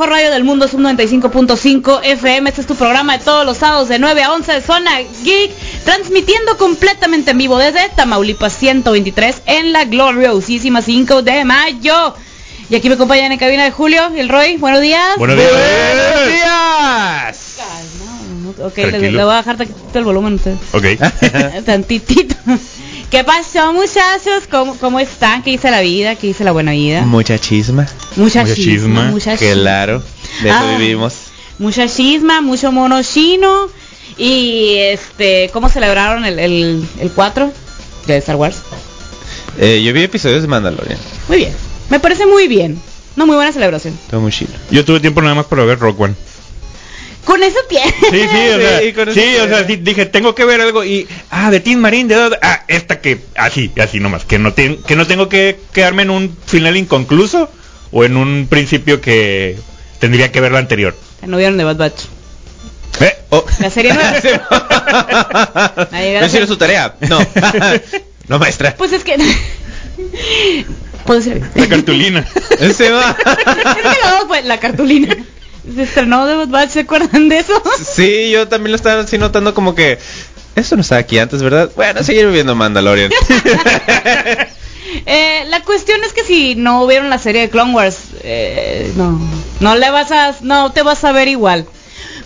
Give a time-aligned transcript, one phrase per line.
[0.00, 2.48] Mejor radio del mundo, Sub 95.5 FM.
[2.48, 4.92] Este es tu programa de todos los sábados de 9 a 11 de Zona
[5.22, 5.50] Geek,
[5.84, 12.14] transmitiendo completamente en vivo desde Tamaulipas 123 en la gloriosísima 5 de mayo.
[12.70, 14.56] Y aquí me acompañan en cabina de Julio y el Roy.
[14.56, 15.18] Buenos días.
[15.18, 15.52] Buenos días.
[15.52, 17.58] Buenos días.
[18.58, 20.54] Ok, le, voy a bajar tantito el volumen a usted.
[20.72, 21.64] Ok.
[21.66, 22.36] Tantitito.
[23.10, 24.44] ¿Qué pasó, muchachos?
[24.50, 25.42] ¿Cómo, ¿Cómo están?
[25.42, 26.14] ¿Qué dice la vida?
[26.14, 27.02] ¿Qué dice la buena vida?
[27.02, 27.86] Mucha chisma.
[28.16, 29.04] Mucha, Mucha chisma, chisma.
[29.10, 29.54] mucha chisma.
[29.54, 30.02] Claro.
[30.42, 30.76] De eso Ah.
[30.78, 31.14] vivimos.
[31.58, 33.68] Mucha chisma, mucho mono chino.
[34.16, 37.52] Y este, ¿cómo celebraron el, el, el 4
[38.06, 38.58] de Star Wars?
[39.58, 40.98] Eh, yo vi episodios de Mandalorian.
[41.28, 41.52] Muy bien.
[41.88, 42.80] Me parece muy bien.
[43.16, 43.98] Una muy buena celebración.
[44.08, 44.52] Todo muy chido.
[44.70, 46.14] Yo tuve tiempo nada más para ver Rock One.
[47.24, 47.92] Con eso tiene.
[47.92, 50.60] Sí, sí, o sea, Sí, con eso sí, o sea, sí, dije, tengo que ver
[50.60, 52.38] algo y ah, de Tim Marín, de dónde?
[52.42, 56.10] ah, esta que así, así nomás, que no ten- que no tengo que quedarme en
[56.10, 57.50] un final inconcluso
[57.92, 59.56] o en un principio que
[59.98, 60.96] tendría que ver la anterior.
[61.26, 62.02] No vieron de Bad Batch.
[63.00, 63.44] Eh, Oh.
[63.60, 64.10] La serie nueva.
[65.92, 66.96] ¿No hicieron su tarea?
[67.08, 67.20] No.
[68.28, 68.74] no, maestra.
[68.76, 69.16] Pues es que.
[71.06, 71.20] Puedo
[71.54, 72.26] la cartulina.
[72.76, 73.16] Se va.
[73.20, 75.16] Es que la, fue la cartulina.
[75.74, 77.62] Se estrenó de Bad Batch, ¿se acuerdan de eso?
[77.82, 79.98] Sí, yo también lo estaba así notando como que...
[80.56, 81.70] Esto no estaba aquí antes, ¿verdad?
[81.76, 83.10] Bueno, seguir viendo Mandalorian.
[85.06, 89.20] Eh, la cuestión es que si no vieron la serie de Clone Wars, eh, no,
[89.60, 91.64] no le vas a, no te vas a ver igual.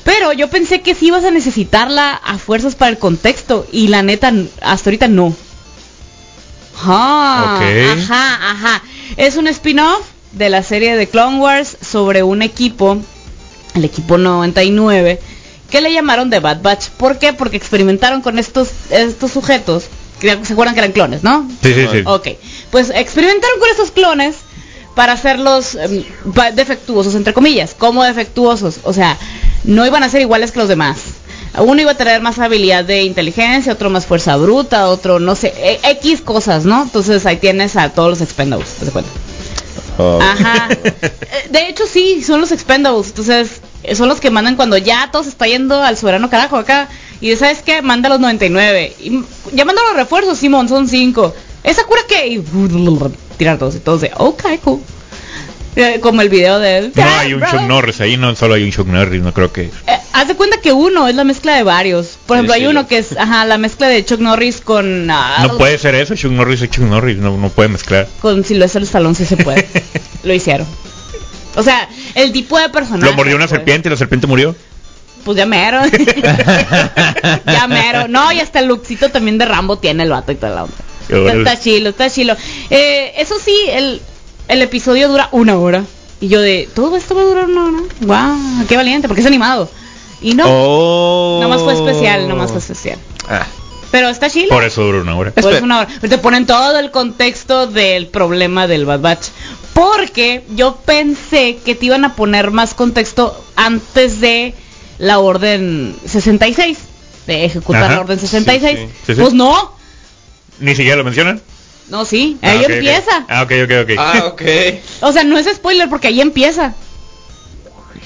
[0.02, 4.02] Pero yo pensé que sí ibas a necesitarla a fuerzas para el contexto y la
[4.02, 5.34] neta hasta ahorita no.
[6.82, 7.60] Ah.
[7.92, 8.82] Ajá, ajá.
[9.16, 12.98] Es un spin-off de la serie de Clone Wars sobre un equipo,
[13.74, 15.20] el equipo 99,
[15.70, 16.88] que le llamaron The Bad Batch.
[16.90, 17.32] ¿Por qué?
[17.32, 19.84] Porque experimentaron con estos estos sujetos,
[20.20, 21.48] que se acuerdan que eran clones, ¿no?
[21.62, 22.02] Sí, sí, sí.
[22.06, 22.28] Ok,
[22.70, 24.36] pues experimentaron con esos clones
[24.94, 26.04] para hacerlos em,
[26.54, 27.74] defectuosos, entre comillas.
[27.76, 28.78] ¿Cómo defectuosos?
[28.84, 29.18] O sea,
[29.64, 30.98] no iban a ser iguales que los demás.
[31.58, 35.52] Uno iba a tener más habilidad de inteligencia, otro más fuerza bruta, otro no sé,
[35.56, 36.82] e- X cosas, ¿no?
[36.82, 39.10] Entonces ahí tienes a todos los expendables, ¿te cuenta?
[39.98, 40.18] Oh.
[40.20, 40.68] Ajá.
[41.02, 43.08] Eh, De hecho, sí, son los expendables.
[43.08, 43.60] Entonces,
[43.94, 46.88] son los que mandan cuando ya todo se está yendo al soberano carajo acá.
[47.20, 47.82] Y de, ¿sabes qué?
[47.82, 48.94] Manda los 99.
[49.00, 49.20] Y,
[49.52, 51.34] ya manda los refuerzos, Simón, son 5.
[51.62, 52.26] ¿Esa cura qué?
[52.28, 52.44] Y
[53.38, 54.80] tirar todos y todos de, ok, cool.
[55.76, 56.92] Eh, Como el video de él.
[56.94, 59.62] No hay un Chuck Norris, ahí no solo hay un Chuck Norris, no creo que...
[59.62, 62.16] Eh, haz de cuenta que uno es la mezcla de varios.
[62.26, 65.10] Por Sí, ejemplo, hay sí, uno que es, ajá, la mezcla de Chuck Norris con...
[65.10, 68.06] ah, No puede ser eso, Chuck Norris es Chuck Norris, no, no puede mezclar.
[68.20, 69.66] Con Silvestre Stallone sí se puede.
[70.22, 70.66] Lo hicieron.
[71.56, 73.10] O sea, el tipo de personaje.
[73.10, 73.56] Lo mordió una pues.
[73.58, 74.54] serpiente y la serpiente murió.
[75.24, 75.80] Pues ya mero.
[77.46, 78.08] ya mero.
[78.08, 80.76] No, y hasta el lookcito también de Rambo tiene el vato y toda la onda.
[81.08, 81.32] Bueno.
[81.32, 82.36] está chilo, está chilo.
[82.70, 84.00] Eh, eso sí, el,
[84.48, 85.84] el episodio dura una hora.
[86.20, 87.78] Y yo de, ¿todo esto va a durar una hora?
[88.00, 89.68] Wow, qué valiente, porque es animado.
[90.22, 91.38] Y no, Oh.
[91.42, 92.98] nomás fue especial, nomás fue especial.
[93.28, 93.46] Ah.
[93.94, 94.48] Pero está chilo.
[94.48, 95.30] Por eso duró una hora.
[95.30, 95.64] Pues Espera.
[95.64, 95.88] una hora.
[96.00, 99.28] Pero Te ponen todo el contexto del problema del Bad Batch.
[99.72, 104.52] Porque yo pensé que te iban a poner más contexto antes de
[104.98, 106.76] la orden 66.
[107.28, 107.94] De ejecutar Ajá.
[107.94, 108.78] la orden 66.
[108.80, 108.92] Sí, sí.
[109.06, 109.20] Sí, sí.
[109.20, 109.76] Pues no.
[110.58, 111.40] Ni siquiera lo mencionan.
[111.88, 112.36] No, sí.
[112.42, 113.24] Ah, Ahí empieza.
[113.28, 113.90] Ah, ok, ok, ok.
[113.96, 114.42] Ah, ok.
[115.02, 116.74] O sea, no es spoiler porque ahí empieza.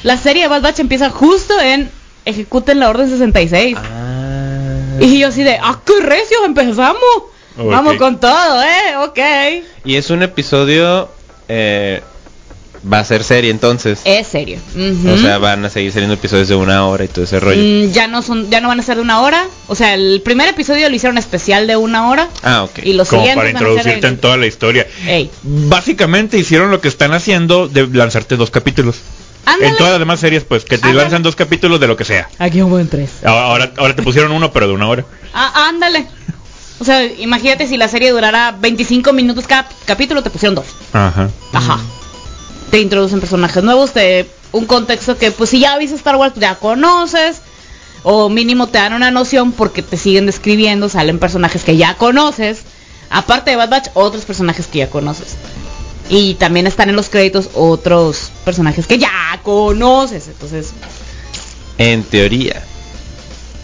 [0.03, 1.91] La serie de Bad Batch empieza justo en
[2.27, 3.75] ejecuten la orden 66.
[3.79, 4.08] Ah.
[5.01, 6.99] Y yo así de, ah, qué recios, empezamos.
[7.57, 9.19] Vamos con todo, eh, ok.
[9.85, 11.09] Y es un episodio...
[11.49, 12.03] Eh,
[12.91, 14.01] va a ser serie entonces.
[14.05, 14.59] Es serio.
[15.07, 17.61] O sea, van a seguir saliendo episodios de una hora y todo ese rollo.
[17.61, 19.47] Mm, ya no son, ya no van a ser de una hora.
[19.67, 22.29] O sea, el primer episodio lo hicieron especial de una hora.
[22.43, 22.81] Ah, ok.
[22.85, 24.87] Y los Como siguientes para introducirte en toda la historia.
[25.07, 25.31] Ey.
[25.43, 28.97] Básicamente hicieron lo que están haciendo de lanzarte dos capítulos.
[29.53, 29.69] Ándale.
[29.69, 31.03] En todas las demás series, pues, que te Ándale.
[31.03, 32.29] lanzan dos capítulos de lo que sea.
[32.39, 33.11] Aquí hubo en tres.
[33.25, 35.05] Ahora, ahora te pusieron uno, pero de una hora.
[35.33, 36.07] Ah, ándale.
[36.81, 40.67] O sea, imagínate si la serie durara 25 minutos cada capítulo, te pusieron dos.
[40.93, 41.29] Ajá.
[41.53, 41.79] Ajá.
[42.71, 46.55] Te introducen personajes nuevos, te un contexto que pues si ya viste Star Wars ya
[46.55, 47.43] conoces
[48.03, 52.63] o mínimo te dan una noción porque te siguen describiendo, salen personajes que ya conoces,
[53.11, 55.37] aparte de Bad Batch otros personajes que ya conoces.
[56.09, 60.71] Y también están en los créditos otros personajes que ya conoces, entonces
[61.77, 62.65] En teoría.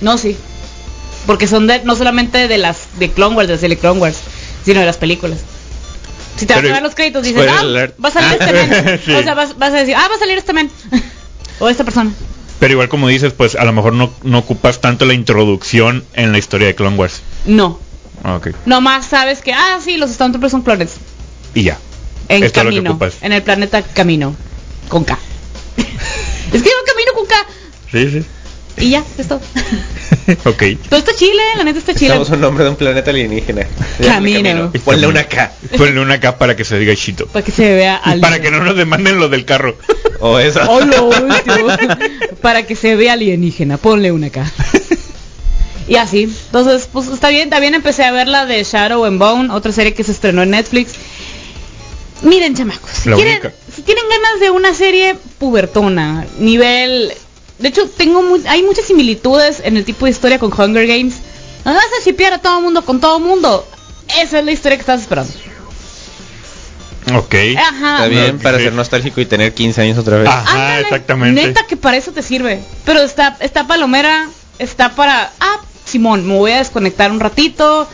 [0.00, 0.36] no sí.
[1.26, 4.18] Porque son de, no solamente de las de Clone Wars, de serie Clone Wars,
[4.64, 5.38] sino de las películas.
[6.36, 7.96] Si te vas a Pero- ver los créditos dices, ah, alert.
[8.04, 9.00] va a salir este men.
[9.04, 9.12] Sí.
[9.14, 10.70] O sea, vas, vas a decir, ah, va a salir este men.
[11.60, 12.12] o esta persona.
[12.60, 16.32] Pero igual como dices, pues a lo mejor no, no ocupas tanto la introducción en
[16.32, 17.22] la historia de Clone Wars.
[17.46, 17.80] No.
[18.22, 18.48] Ah, ok.
[18.66, 20.96] Nomás sabes que, ah, sí, los Stormtroopers son clones.
[21.54, 21.78] Y ya.
[22.28, 22.98] En Esto camino.
[23.20, 24.34] En el planeta Camino.
[24.88, 25.18] Con K.
[26.52, 27.34] Es que yo camino con K.
[27.90, 28.24] Sí, sí.
[28.76, 29.40] Y ya, es todo.
[30.46, 30.62] Ok.
[30.88, 32.06] Todo está chile, la neta está chile.
[32.06, 33.66] Estamos un nombre de un planeta alienígena.
[34.02, 34.70] Camino.
[34.72, 35.52] Y Ponle una K.
[35.76, 37.26] Ponle una K para que se diga Chito.
[37.26, 39.76] Para que se vea para que no nos demanden lo del carro.
[40.20, 40.60] O eso.
[40.68, 41.68] Oh, lo último.
[42.40, 44.50] Para que se vea alienígena, ponle una acá.
[45.86, 46.22] Y así.
[46.46, 47.50] Entonces, pues está bien.
[47.50, 50.50] También empecé a ver la de Shadow and Bone, otra serie que se estrenó en
[50.50, 50.92] Netflix.
[52.24, 53.40] Miren, chamacos, si quieren,
[53.84, 57.12] tienen ganas de una serie pubertona, nivel...
[57.58, 61.14] De hecho, tengo mu- hay muchas similitudes en el tipo de historia con Hunger Games.
[61.64, 63.66] No vas a shipear a todo mundo con todo mundo.
[64.20, 65.32] Esa es la historia que estás esperando.
[67.14, 67.34] Ok.
[67.56, 67.94] Ajá.
[67.96, 68.42] Está bien Ok.
[68.42, 70.28] para ser nostálgico y tener 15 años otra vez.
[70.28, 71.46] Ajá, Ándale, exactamente.
[71.46, 72.60] Neta que para eso te sirve.
[72.84, 74.28] Pero está, está palomera,
[74.58, 75.30] está para.
[75.38, 77.86] Ah, Simón, me voy a desconectar un ratito.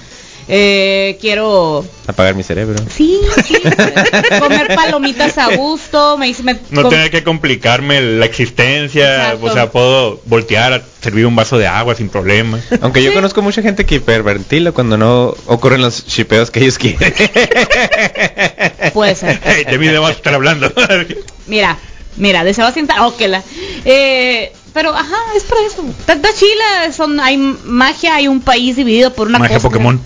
[0.53, 1.85] Eh, quiero.
[2.09, 2.77] Apagar mi cerebro.
[2.95, 3.55] Sí, sí.
[4.41, 6.19] comer palomitas a gusto.
[6.19, 6.43] Me hice.
[6.43, 9.27] me- No tener que complicarme la existencia.
[9.29, 9.47] Exacto.
[9.47, 12.59] O sea, puedo voltear a servir un vaso de agua sin problema.
[12.81, 17.15] Aunque yo conozco mucha gente que hiperventila cuando no ocurren los shipeos que ellos quieren.
[18.93, 19.41] Puede ser.
[19.45, 20.73] Hey, de mí debemos estar hablando.
[21.47, 21.77] Mira,
[22.17, 22.87] mira, de Sebastián.
[22.87, 23.43] Ta- ok, la-
[23.85, 25.85] Eh, pero ajá, es para eso.
[26.07, 29.69] Está chila, son, hay magia, hay un país dividido por una Magia cosa.
[29.69, 30.01] Pokémon.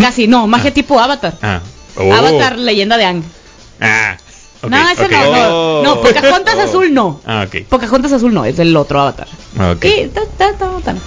[0.00, 1.34] Casi, no, magia tipo Avatar.
[1.42, 1.60] Ah.
[1.96, 2.12] Oh.
[2.12, 3.22] Avatar, leyenda de Ang.
[3.80, 4.16] Ah.
[4.68, 5.10] no, ese ok.
[5.12, 5.82] no, no, Oh.
[5.84, 7.20] no, Pocahontas azul no.
[7.26, 7.66] Ah, ok.
[7.68, 9.28] Pocahontas azul no, es el otro Avatar.
[9.58, 9.84] Ah, ok.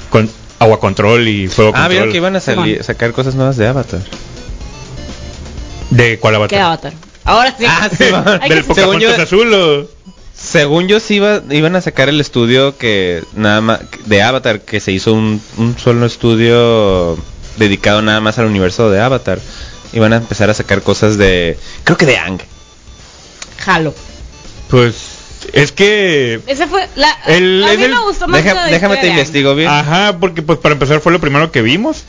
[0.10, 0.30] Con
[0.60, 1.90] agua control y fuego ah, control.
[1.92, 4.02] vieron que iban a salir, sacar cosas nuevas de Avatar.
[5.90, 6.58] ¿De cuál avatar?
[6.58, 6.94] ¿Qué Avatar?
[7.26, 7.66] Ahora sí.
[7.68, 8.04] Ah, sí,
[8.50, 10.02] ¿Del que- Según Pocahontas yo- azul o...?
[10.34, 14.80] Según yo sí iba, iban a sacar el estudio que nada más de Avatar, que
[14.80, 17.16] se hizo un, un solo estudio
[17.58, 19.40] dedicado nada más al universo de Avatar.
[19.94, 22.40] Iban a empezar a sacar cosas de, creo que de Ang.
[23.60, 23.94] Jalo.
[24.70, 24.96] Pues
[25.54, 28.72] es que Ese fue la El- a mí el- me gustó más Deja- la de
[28.72, 29.70] déjame te investigo bien.
[29.70, 32.04] Ajá, porque pues para empezar fue lo primero que vimos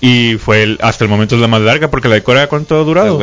[0.00, 2.74] y fue el, hasta el momento es la más larga porque la de Corea cuánto
[2.80, 3.18] ha durado.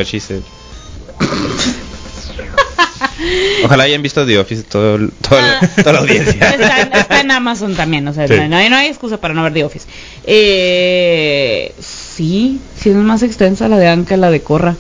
[3.66, 5.60] Ojalá hayan visto The Office todo, la, Ah.
[5.78, 6.50] toda la audiencia.
[6.52, 8.34] Está, en- está en Amazon también, o sea, Sí.
[8.50, 9.88] no, hay, no hay excusa para no ver The Office.
[10.26, 14.76] Eh, sí, sí es más extensa la de que la de Corra.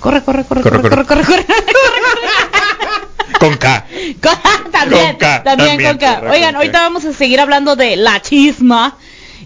[0.00, 1.46] Corre, corre, corre, corre, Corre, corre, corre, corre.
[3.38, 3.86] Con K.
[4.22, 6.14] Con- también, Con K, también, también, con K.
[6.20, 6.58] corre, Oigan, con K.
[6.58, 8.96] ahorita vamos a seguir hablando de la chisma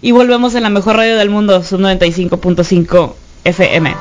[0.01, 3.15] y volvemos en la mejor radio del mundo, sub 95.5
[3.45, 3.95] FM.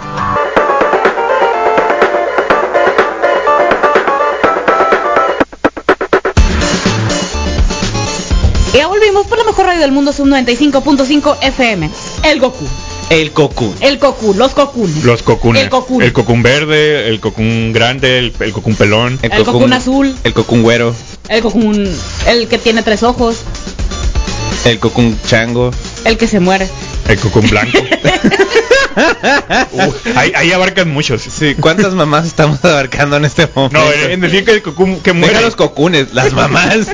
[8.75, 11.91] Y ya volvimos por la mejor radio del mundo, sub 95.5 FM.
[12.25, 12.65] El Goku,
[13.09, 13.75] El Cocoon.
[13.81, 15.05] el Goku, los Gokunes.
[15.05, 15.63] Los cocunes.
[15.63, 16.03] El Cocoon.
[16.03, 19.19] El cocún verde, el cocún grande, el, el cocún pelón.
[19.23, 20.17] El Cocoon azul.
[20.25, 20.93] El Cocoon güero.
[21.29, 21.73] El Goku,
[22.27, 23.43] el que tiene tres ojos,
[24.65, 25.71] El Cocoon chango.
[26.05, 26.69] el que se muere.
[27.09, 27.79] El cocún blanco.
[28.97, 31.23] Uh, ahí, ahí abarcan muchos.
[31.23, 33.77] Sí, ¿cuántas mamás estamos abarcando en este momento?
[33.77, 35.41] No, en, en decir que el cocún que Deja muere.
[35.41, 36.87] los cocunes, las mamás.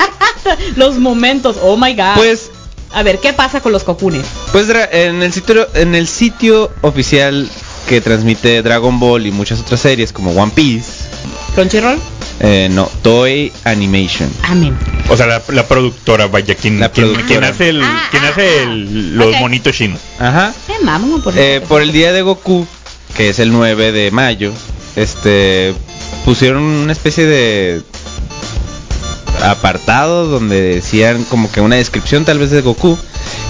[0.76, 2.16] los momentos, oh my god.
[2.16, 2.50] Pues,
[2.92, 4.26] a ver, ¿qué pasa con los cocunes?
[4.52, 7.48] pues en el sitio, en el sitio oficial
[7.88, 11.04] que transmite Dragon Ball y muchas otras series como One Piece,
[11.54, 11.98] ¿Crunchyroll?
[12.40, 14.30] Eh, no, Toy Animation.
[14.42, 14.76] Amén.
[15.08, 17.26] O sea, la, la productora, vaya, quien, La productora.
[17.26, 18.62] quien hace, el, Ah, quien ah, hace ah.
[18.62, 20.00] el- los monitos chinos.
[20.18, 20.52] Ajá.
[20.68, 20.74] Eh,
[21.22, 22.66] por, Eh, por el día de Goku,
[23.16, 24.52] que es el 9 de mayo,
[24.96, 25.74] este
[26.24, 27.82] pusieron una especie de
[29.42, 32.98] apartado donde decían como que una descripción tal vez de Goku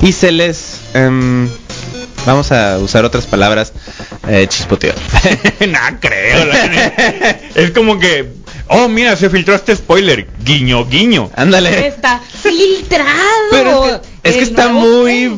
[0.02, 1.48] y se les em,
[2.26, 3.72] vamos a usar otras palabras
[4.28, 4.92] eh, chispoteó.
[5.68, 6.44] nah, creo.
[6.44, 6.56] la
[7.54, 8.28] es como que,
[8.68, 10.28] oh, mira, se filtró este spoiler.
[10.44, 11.30] Guiño, guiño.
[11.36, 11.86] Ándale.
[11.88, 13.08] Está filtrado.
[13.50, 15.36] Pero es que, es que está muy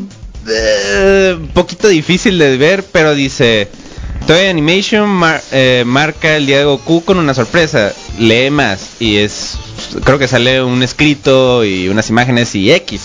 [0.48, 3.68] eh, poquito difícil de ver, pero dice
[4.26, 7.92] Toy Animation mar- eh, marca el día de Goku con una sorpresa.
[8.18, 9.54] Lee más y es
[10.04, 13.00] creo que sale un escrito y unas imágenes y X.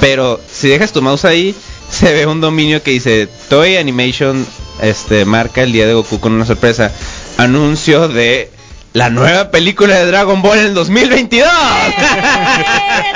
[0.00, 1.54] Pero si dejas tu mouse ahí
[1.90, 4.46] se ve un dominio que dice Toy Animation
[4.82, 6.92] este marca el día de Goku con una sorpresa.
[7.36, 8.50] Anuncio de
[8.94, 11.48] la nueva película de Dragon Ball en el 2022.
[11.48, 11.94] ¡Eh!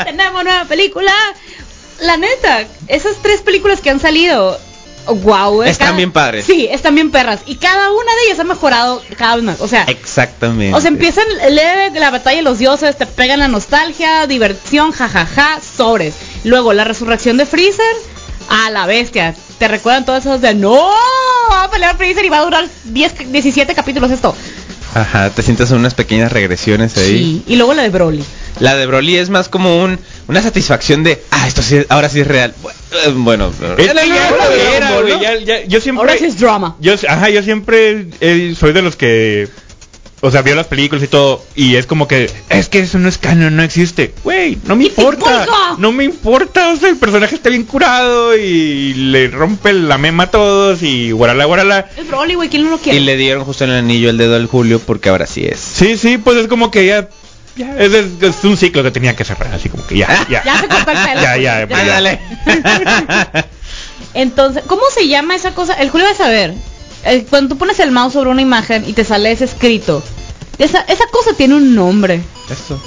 [0.05, 1.13] Tenemos nueva película.
[2.01, 4.59] La neta, esas tres películas que han salido,
[5.07, 5.63] wow.
[5.63, 6.45] Están bien padres.
[6.45, 7.43] Sí, están bien perras.
[7.47, 9.61] Y cada una de ellas ha mejorado cada vez más.
[9.61, 10.77] O sea, Exactamente.
[10.77, 15.61] O sea, empiezan leve la batalla de los dioses, te pegan la nostalgia, diversión, jajaja,
[15.61, 16.15] sobres.
[16.43, 17.95] Luego la resurrección de Freezer,
[18.49, 19.33] a la bestia.
[19.61, 20.91] Te recuerdan todas esas de no,
[21.53, 24.35] va a pelear Freezer y va a durar 10, 17 capítulos esto.
[24.95, 27.43] Ajá, te sientes unas pequeñas regresiones ahí.
[27.47, 27.53] Sí.
[27.53, 28.25] Y luego la de Broly.
[28.61, 32.21] La de Broly es más como un una satisfacción de, ah, esto sí, ahora sí
[32.21, 32.55] es real.
[32.63, 33.93] Bu- Bueno, Es
[35.69, 36.01] yo siempre...
[36.01, 36.77] Ahora sí es drama.
[36.81, 39.49] Yo, ajá, yo siempre eh, soy de los que,
[40.21, 43.09] o sea, veo las películas y todo, y es como que, es que eso no
[43.09, 44.15] es canon, no existe.
[44.25, 45.31] Güey, no me ¿Qué te importa.
[45.45, 45.75] importa?
[45.79, 50.25] No me importa, o sea, el personaje está bien curado y le rompe la mema
[50.25, 51.87] a todos y guarala, guarala.
[51.97, 52.49] Es Broly, güey.
[52.49, 52.99] ¿Quién no lo quiere?
[52.99, 55.61] Y le dieron justo en el anillo el dedo al Julio porque ahora sí es.
[55.61, 57.09] Sí, sí, pues es como que ya,
[57.57, 60.43] ya es, es- es un ciclo que tenía que cerrar, así como que ya, ya.
[60.45, 61.21] Ya se cortó el pelo.
[61.23, 61.97] Ya, ya, pues ya.
[61.97, 62.21] Ándale.
[64.15, 65.75] Entonces, ¿cómo se llama esa cosa?
[65.75, 66.55] El Julio va a saber.
[67.05, 70.03] Eh, cuando tú pones el mouse sobre una imagen y te sale ese escrito.
[70.59, 72.21] Esa, esa cosa tiene un nombre.
[72.51, 72.81] Esto.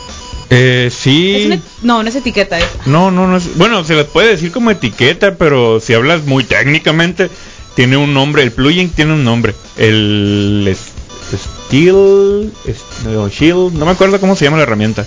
[0.50, 1.44] Eh, Es sí.
[1.46, 2.60] una- no, no es etiqueta.
[2.60, 6.25] Es, No, no, no es, bueno, se les puede decir como etiqueta, pero si hablas
[6.25, 7.30] muy técnicamente,
[7.75, 9.56] tiene un nombre, el plugin tiene un nombre.
[9.77, 10.91] El es-
[11.68, 15.06] Steel, es- no, Shield, no me acuerdo cómo se llama la herramienta,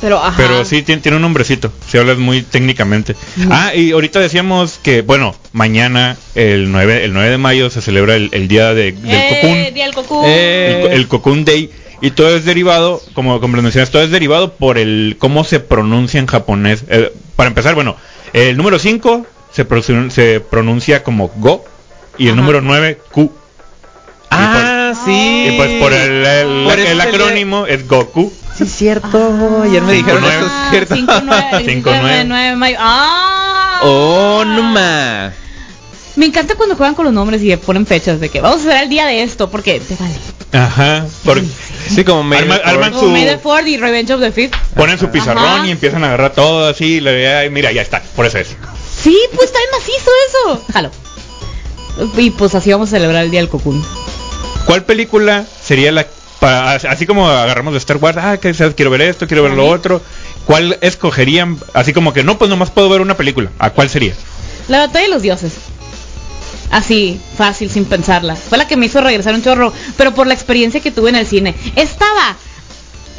[0.00, 0.34] pero ajá.
[0.36, 3.14] pero sí tiene, tiene un nombrecito, si hablas muy técnicamente.
[3.50, 8.14] Ah, y ahorita decíamos que, bueno, mañana, el 9, el 9 de mayo, se celebra
[8.16, 9.70] el, el día de, del Eh.
[9.74, 9.94] Día del.
[10.24, 14.52] Eh, el, el Cocoon Day y todo es derivado, como, como mencionas, todo es derivado
[14.54, 16.84] por el cómo se pronuncia en japonés.
[16.88, 17.96] Eh, para empezar, bueno,
[18.32, 21.64] el número 5 se, prosu- se pronuncia como Go
[22.18, 22.40] y el Ajá.
[22.40, 23.32] número 9 Q.
[24.30, 25.46] Ah, sí.
[25.48, 28.32] Y pues por el, el- Por acrónimo es Goku.
[28.58, 29.62] Sí, cierto.
[29.62, 30.34] Ayer me Cinco, dijeron nueve.
[30.36, 30.94] esto, es Ah, cierto.
[30.96, 32.24] 5, 9, Cinco, nueve.
[32.26, 32.76] 9 de mayo.
[32.80, 33.80] ¡Ah!
[33.84, 35.32] oh, no más.
[36.16, 38.82] Me encanta cuando juegan con los nombres y ponen fechas de que vamos a hacer
[38.82, 40.14] el día de esto, porque te vale.
[40.52, 41.06] Ajá.
[41.24, 41.40] por-
[41.88, 44.54] Sí, como me Arma- arman Como su- May the Fourth y Revenge of the Fifth.
[44.74, 45.66] ponen su pizarrón Ajá.
[45.66, 46.96] y empiezan a agarrar todo así.
[46.96, 48.02] y le- mira, ya está.
[48.16, 48.48] Por eso es.
[49.00, 50.64] Sí, pues está bien macizo eso.
[50.72, 50.90] Jalo.
[52.16, 53.84] Y pues así vamos a celebrar el día del Cocoon.
[54.66, 56.06] ¿Cuál película sería la
[56.40, 59.66] para, así como agarramos de Star Wars, ah, que quiero ver esto, quiero ver lo
[59.66, 60.02] otro,
[60.44, 61.58] ¿cuál escogerían?
[61.74, 63.50] Así como que no, pues nomás puedo ver una película.
[63.58, 64.14] ¿A cuál sería?
[64.68, 65.52] La batalla de los dioses.
[66.70, 68.36] Así, fácil, sin pensarla.
[68.36, 71.16] Fue la que me hizo regresar un chorro, pero por la experiencia que tuve en
[71.16, 71.54] el cine.
[71.76, 72.36] Estaba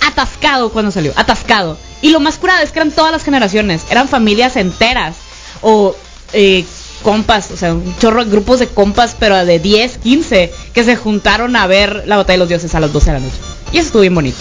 [0.08, 1.78] atascado cuando salió, atascado.
[2.02, 5.16] Y lo más curado es que eran todas las generaciones, eran familias enteras.
[5.62, 5.96] O
[6.34, 6.64] eh,
[7.02, 10.96] compas, o sea, un chorro de grupos de compas, pero de 10, 15, que se
[10.96, 13.38] juntaron a ver la batalla de los dioses a las 12 de la noche.
[13.72, 14.38] Y eso estuvo bien bonito.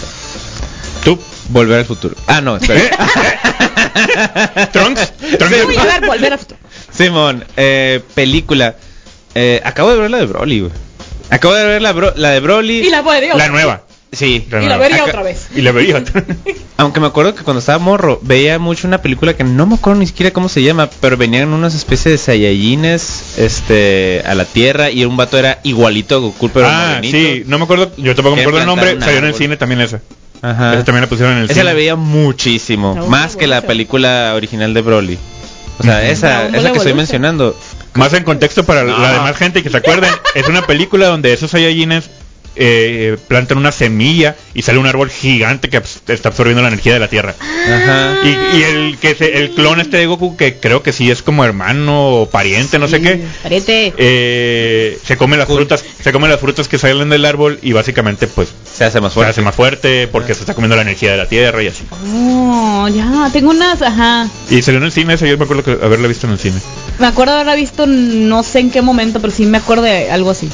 [1.03, 1.17] ¿Tú?
[1.49, 2.15] Volver al futuro.
[2.27, 2.81] Ah, no, espera.
[4.71, 5.13] ¿Trunks?
[5.37, 5.65] ¿Trunks?
[5.65, 6.59] Voy a ver, volver a futuro.
[6.91, 8.75] Simón, eh, película.
[9.35, 10.71] Eh, acabo de ver la de Broly, güey.
[11.29, 12.79] Acabo de ver la, bro- la de Broly.
[12.85, 13.83] Y la La nueva.
[14.11, 14.47] Sí.
[14.49, 15.49] Y la vería Acá- otra vez.
[15.55, 16.23] Y la vería otra.
[16.77, 19.99] Aunque me acuerdo que cuando estaba morro veía mucho una película que no me acuerdo
[19.99, 24.89] ni siquiera cómo se llama, pero venían unas especies de Saiyajines este, a la Tierra
[24.89, 27.17] y un vato era igualito a Goku, pero ah, morenito.
[27.17, 29.81] sí, no me acuerdo, yo tampoco me acuerdo el nombre, salió en el cine también
[29.81, 29.99] esa.
[30.41, 30.73] Ajá.
[30.73, 31.65] Esa también la pusieron en el Esa cine.
[31.65, 35.17] la veía muchísimo, más que la película original de Broly.
[35.79, 37.55] O sea, esa, Ball esa que estoy mencionando.
[37.93, 38.97] Más en contexto para No.
[38.99, 42.09] la demás gente que se acuerden, es una película donde esos Saiyajines
[42.55, 46.93] eh, plantan una semilla y sale un árbol gigante que abs- está absorbiendo la energía
[46.93, 47.35] de la Tierra.
[47.39, 48.17] Ajá.
[48.23, 51.21] Y, y el que se- el clon este de Goku que creo que sí es
[51.23, 53.93] como hermano o pariente, no sé qué, Pariente.
[53.97, 58.27] eh, se come las frutas, se come las frutas que salen del árbol y básicamente
[58.27, 59.31] pues Se hace más se fuerte.
[59.31, 61.83] hace más fuerte porque se está comiendo la energía de la Tierra y así.
[62.13, 64.29] Oh, ya, tengo unas, ajá.
[64.49, 66.59] Y salió en el cine, eso yo me acuerdo que haberla visto en el cine.
[66.99, 70.11] Me acuerdo de haberla visto, no sé en qué momento, pero sí me acuerdo de
[70.11, 70.49] algo así.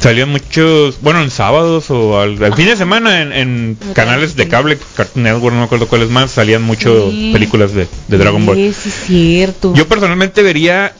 [0.00, 4.48] Salían muchos, bueno, en sábados o al, al fin de semana en, en canales de
[4.48, 7.30] cable, Cartoon Network, no me acuerdo cuáles más, salían mucho Sí.
[7.34, 8.56] películas de, de Dragon Ball.
[8.56, 9.74] Sí, sí, es cierto.
[9.74, 10.94] Yo personalmente vería,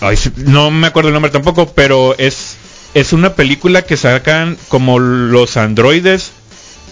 [0.00, 2.56] ay, sí, no me acuerdo el nombre tampoco, pero es
[2.94, 6.32] es una película que sacan como los androides,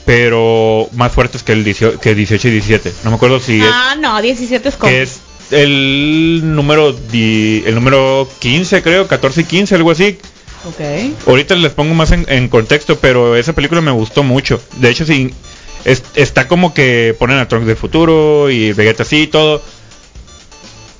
[0.04, 2.92] pero más fuertes que el 18, que 18 y 17.
[3.02, 4.92] No me acuerdo si es ah, no, 17 es como.
[4.92, 5.18] que es
[5.50, 10.18] el número di- el número 15 creo, 14 y 15, algo así.
[10.66, 11.26] Ok.
[11.28, 14.60] Ahorita les pongo más en, en contexto, pero esa película me gustó mucho.
[14.78, 15.32] De hecho, sí,
[15.84, 19.62] es- está como que ponen a Trunks del futuro y Vegeta así y todo.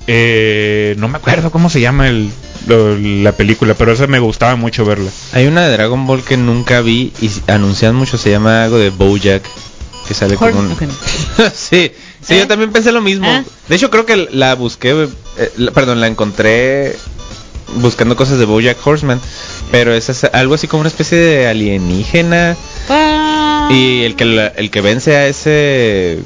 [0.09, 2.29] Eh, no me acuerdo cómo se llama el,
[2.67, 5.11] lo- la película, pero esa me gustaba mucho verla.
[5.33, 8.89] Hay una de Dragon Ball que nunca vi y anuncian mucho, se llama algo de
[8.89, 9.43] Bojack,
[10.07, 10.71] que sale como un...
[10.71, 10.83] ok.
[11.53, 12.39] sí, sí, ¿Eh?
[12.39, 13.27] yo también pensé lo mismo.
[13.27, 13.43] ¿Eh?
[13.67, 16.95] De hecho, creo que la busqué, eh, la- perdón, la encontré
[17.75, 19.19] buscando cosas de Bojack Horseman,
[19.71, 22.55] pero es algo así como una especie de alienígena
[22.89, 23.69] Ah.
[23.71, 26.19] y el que la- el que vence a ese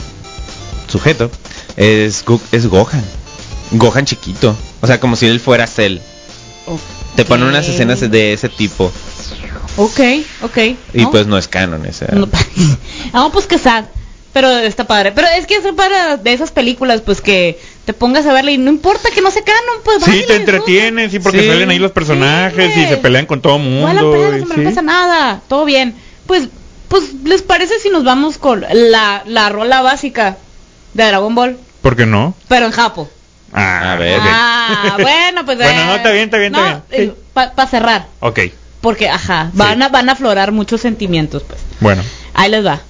[0.87, 1.31] sujeto
[1.77, 3.03] es es Gohan.
[3.71, 5.99] Gohan chiquito, o sea, como si él fuera Cell.
[7.15, 8.91] Te ponen unas escenas de ese tipo.
[9.77, 9.99] Ok,
[10.43, 10.57] ok.
[10.93, 11.11] Y ¿no?
[11.11, 12.05] pues no es canon esa.
[13.13, 13.85] No, pues que sad.
[14.33, 15.11] Pero está padre.
[15.11, 18.57] Pero es que es para de esas películas, pues que te pongas a verla y
[18.57, 21.47] no importa que no se canon, pues Sí, vale, te entretienes, sí, porque Sí.
[21.47, 23.91] salen ahí los personajes Sí, y se pelean con todo mundo.
[23.91, 24.59] Y pedo, no sí.
[24.59, 25.41] me pasa nada.
[25.47, 25.95] Todo bien.
[26.27, 26.47] Pues,
[26.87, 30.37] pues, ¿les parece si nos vamos con la, la rola básica
[30.93, 31.57] de Dragon Ball?
[31.81, 32.35] ¿Por qué no?
[32.47, 33.09] Pero en Japo.
[33.53, 34.19] Ah, A ver.
[34.21, 37.15] Ah, bueno, pues Bueno, no, está bien, está bien, está bien.
[37.33, 38.07] Para cerrar.
[38.19, 38.39] Ok,
[38.81, 41.59] Porque, ajá, van, a, van a aflorar muchos sentimientos, pues.
[41.79, 42.03] bueno.
[42.33, 42.81] Ahí les va.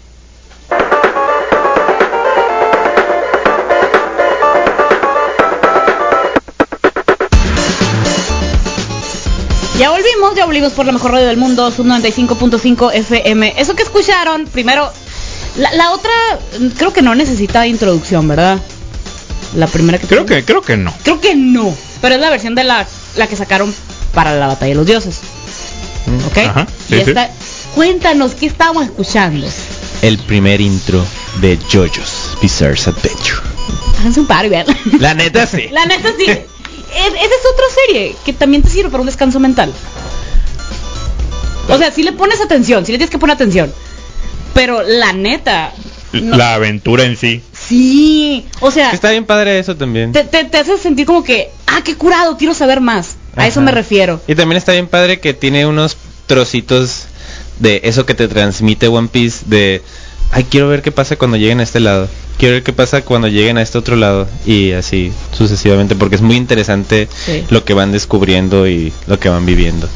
[9.82, 13.56] Ya volvimos, ya volvimos por la mejor radio del mundo, sub 95.5 FM.
[13.58, 14.88] Eso que escucharon, primero,
[15.58, 16.12] la, la otra,
[16.60, 18.60] mm, creo que no necesita introducción, ¿verdad?
[19.56, 20.94] La primera que Creo que, creo que no.
[21.02, 22.86] Creo que no, pero es la versión de la,
[23.16, 23.74] la que sacaron
[24.14, 25.22] para la batalla de los dioses.
[26.28, 26.38] ¿Ok?
[26.38, 27.10] Ajá, sí, y sí.
[27.10, 27.32] esta,
[27.74, 29.48] cuéntanos, ¿qué estábamos escuchando?
[30.04, 31.04] El primer intro
[31.40, 33.42] de JoJo's Bizarre Adventure.
[34.00, 34.68] Háganse un par y vean.
[35.00, 35.70] La neta sí.
[35.72, 36.28] La neta sí.
[36.96, 39.72] Es- esa es otra serie que también te sirve para un descanso mental.
[41.70, 43.72] O sea, si le pones atención, si le tienes que poner atención.
[44.54, 45.72] Pero la neta,
[46.12, 47.42] no- La aventura en sí.
[47.54, 48.46] sí.
[48.60, 50.12] O sea, Está bien padre eso también.
[50.12, 53.16] te, te, te hace sentir como que, ah, qué curado, quiero saber más.
[53.38, 54.20] A eso me refiero.
[54.28, 55.96] Y también está bien padre que tiene unos
[56.28, 57.06] trocitos
[57.60, 59.82] de eso que te transmite One Piece de
[60.32, 62.08] ay quiero ver qué pasa cuando lleguen a este lado
[62.38, 66.22] quiero ver qué pasa cuando lleguen a este otro lado y así sucesivamente porque es
[66.22, 67.44] muy interesante Sí.
[67.50, 69.88] lo que van descubriendo y lo que van viviendo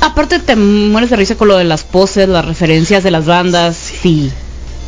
[0.00, 3.76] Aparte te mueres de risa con lo de las poses, las referencias de las bandas.
[3.76, 4.32] Sí,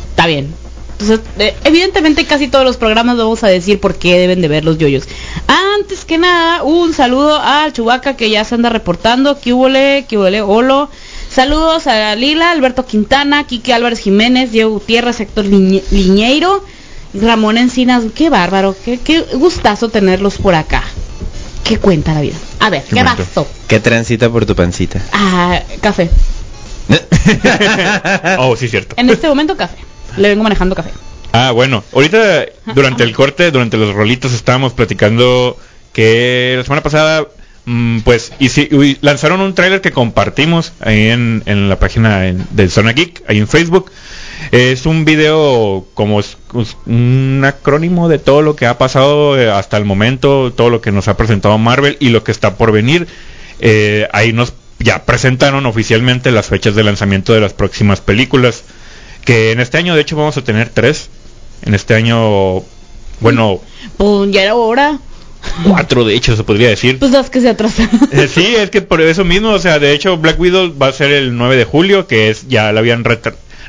[0.09, 0.53] está bien.
[0.99, 4.65] Entonces, eh, evidentemente casi todos los programas vamos a decir por qué deben de ver
[4.65, 5.05] los yoyos.
[5.47, 9.39] Antes que nada, un saludo al Chubaca que ya se anda reportando.
[9.39, 10.05] Que hubole,
[10.41, 10.89] holo.
[11.35, 16.63] Saludos a Lila, Alberto Quintana, Quique Álvarez Jiménez, Diego Gutiérrez, Héctor Liñe- Liñeiro,
[17.13, 18.03] Ramón Encinas.
[18.15, 20.83] Qué bárbaro, qué, qué gustazo tenerlos por acá.
[21.65, 22.35] ¿Qué cuenta la vida?
[22.59, 23.47] A ver, Qué ¿qué pasó?
[23.67, 25.01] ¿Qué transita por tu pancita?
[25.11, 26.09] Ah, café.
[28.37, 28.95] Oh, sí, cierto.
[28.97, 29.77] En este momento café.
[30.17, 30.91] Le vengo manejando café.
[31.33, 35.57] Ah, bueno, ahorita durante el corte, durante los rolitos estábamos platicando
[35.91, 37.25] que la semana pasada,
[38.03, 43.23] pues, y si- lanzaron un tráiler que compartimos ahí en, la página de Zona Geek,
[43.27, 43.91] ahí en Facebook.
[44.51, 49.49] Es un video como es- es un acrónimo de todo lo que ha pasado eh,
[49.49, 52.71] hasta el momento, todo lo que nos ha presentado Marvel y lo que está por
[52.71, 53.07] venir.
[53.59, 58.63] Eh, ahí nos ya presentaron oficialmente las fechas de lanzamiento de las próximas películas.
[59.23, 61.09] Que en este año, de hecho, vamos a tener tres.
[61.63, 62.61] En este año,
[63.21, 63.61] bueno,
[63.97, 64.99] Pues ya era hora.
[65.63, 66.99] Cuatro de hecho, se podría decir.
[66.99, 67.89] Pues las que se atrasan.
[68.11, 70.91] Eh, sí, es que por eso mismo, o sea, de hecho, Black Widow va a
[70.93, 73.03] ser el 9 de julio, que es, ya la habían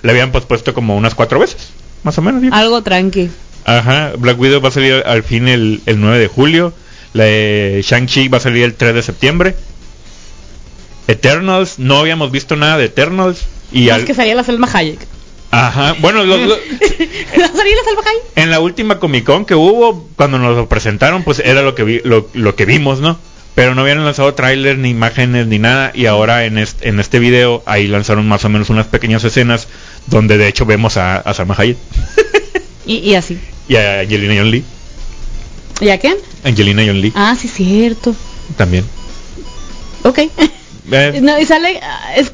[0.02, 1.68] la habían pospuesto como unas cuatro veces,
[2.02, 2.42] más o menos.
[2.42, 2.48] ¿sí?
[2.52, 3.30] Algo tranqui.
[3.64, 6.72] Ajá, Black Widow va a salir al fin el, el 9 de julio.
[7.12, 9.56] La de Shang-Chi va a salir el 3 de septiembre.
[11.08, 13.40] Eternals, no habíamos visto nada de Eternals.
[13.72, 15.00] Y Más al- que salía la Selma Hayek.
[15.50, 18.22] Ajá, bueno, lo- lo- ¿Va a salir la Selma Hayek?
[18.36, 21.84] en la última Comic Con que hubo, cuando nos lo presentaron, pues era lo que,
[21.84, 23.18] vi- lo, lo que vimos, ¿no?
[23.54, 25.90] Pero no habían lanzado tráiler, ni imágenes, ni nada.
[25.94, 29.68] Y ahora en este, en este video, ahí lanzaron más o menos unas pequeñas escenas
[30.08, 31.78] donde de hecho vemos a, a Salma Hayek
[32.86, 33.38] Y, y así.
[33.68, 34.62] y a Angelina Jolie.
[35.80, 36.16] ¿Y a quién?
[36.44, 38.14] Angelina Jolie Ah, sí, cierto.
[38.58, 38.84] también.
[40.02, 40.18] Ok.
[40.18, 42.30] Eh, No, y sale, ah, es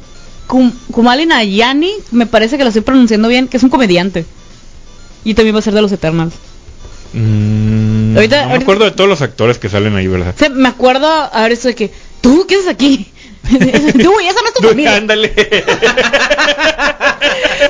[0.47, 4.25] Kum- Kumali Nayani, me parece que lo estoy pronunciando bien, que es un comediante.
[5.23, 6.33] Y también va a ser de los Eternals.
[7.13, 10.35] mm, Ahorita- no me ahorita- acuerdo de todos los actores que salen ahí, ¿verdad?
[10.49, 13.07] Me acuerdo ahora eso de que, ¿tú qué haces aquí?
[13.49, 13.57] tú,
[14.21, 14.95] y esa no es tu familia.
[14.97, 15.29] Ándale.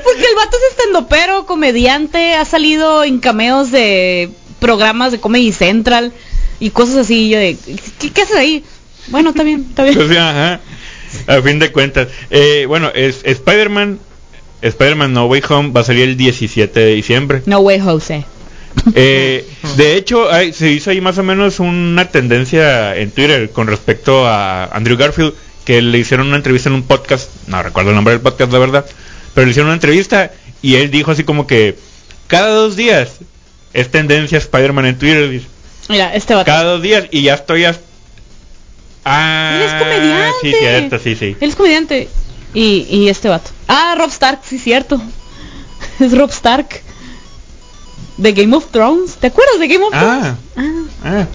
[0.03, 6.13] Porque el vato es estendopero, comediante, ha salido en cameos de programas de Comedy Central
[6.59, 7.25] y cosas así.
[7.25, 7.57] y yo de,
[7.99, 8.63] ¿qué, qué haces ahí?
[9.07, 9.99] Bueno, está bien, está bien.
[10.17, 10.59] Ajá.
[11.28, 12.08] A fin de cuentas.
[12.30, 13.99] Eh, bueno, es Spider-Man.
[14.62, 17.41] Spider-Man No Way Home va a salir el 17 de diciembre.
[17.45, 18.23] No way, Jose.
[18.95, 19.45] Eh,
[19.78, 24.26] de hecho, hay- se hizo ahí más o menos una tendencia en Twitter con respecto
[24.26, 25.34] a Andrew Garfield,
[25.65, 28.60] que le hicieron una entrevista en un podcast, no recuerdo el nombre del podcast, la
[28.60, 28.86] verdad,
[29.34, 31.76] pero le hicieron una entrevista y él dijo así como que
[32.28, 33.19] cada dos días
[33.73, 35.41] es tendencia Spider-Man en Twitter,
[35.89, 36.45] Mira, este vato.
[36.45, 37.65] cada dos días y ya estoy...
[37.65, 37.80] as-
[39.05, 40.33] Ah, Él es comediante.
[40.41, 41.37] Sí, cierto, sí, sí.
[41.39, 42.09] Él es comediante.
[42.53, 43.49] Y, y este vato.
[43.67, 45.01] Ah, Rob Stark, sí, cierto.
[45.99, 46.67] Es Rob Stark.
[48.17, 49.15] De Game of Thrones.
[49.15, 50.85] ¿Te acuerdas de Game of Ah, Thrones?
[51.03, 51.27] ah.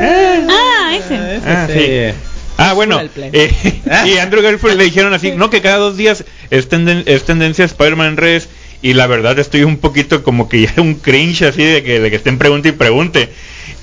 [0.00, 1.40] Ah, ah ese.
[1.46, 2.18] Ah, sí.
[2.56, 3.00] Ah, bueno.
[3.16, 7.24] eh, y Andrew Garfield le dijeron así, no, que cada dos días es, tenden- es
[7.24, 8.48] tendencia Spider-Man en redes.
[8.82, 12.10] Y la verdad estoy un poquito como que ya un cringe así de que, de
[12.10, 13.30] que estén pregunte y pregunte.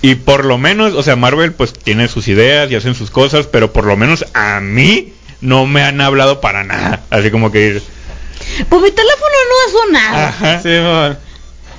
[0.01, 3.45] Y por lo menos, o sea, Marvel pues tiene sus ideas y hacen sus cosas,
[3.47, 7.03] pero por lo menos a mí no me han hablado para nada.
[7.09, 7.81] Así como que...
[8.69, 9.35] Pues mi teléfono
[9.91, 9.99] no.
[10.27, 10.61] Ajá.
[10.61, 11.17] Simón.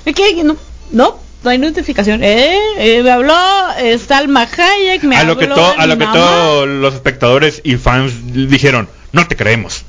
[0.04, 0.56] Es que no,
[0.92, 2.22] no, no hay notificación.
[2.22, 3.34] Eh, eh, me habló
[3.78, 6.94] eh, Salma Hayek, me a lo que, habló to- a mi lo que todos los
[6.94, 8.12] espectadores y fans
[8.48, 9.84] dijeron, no te creemos.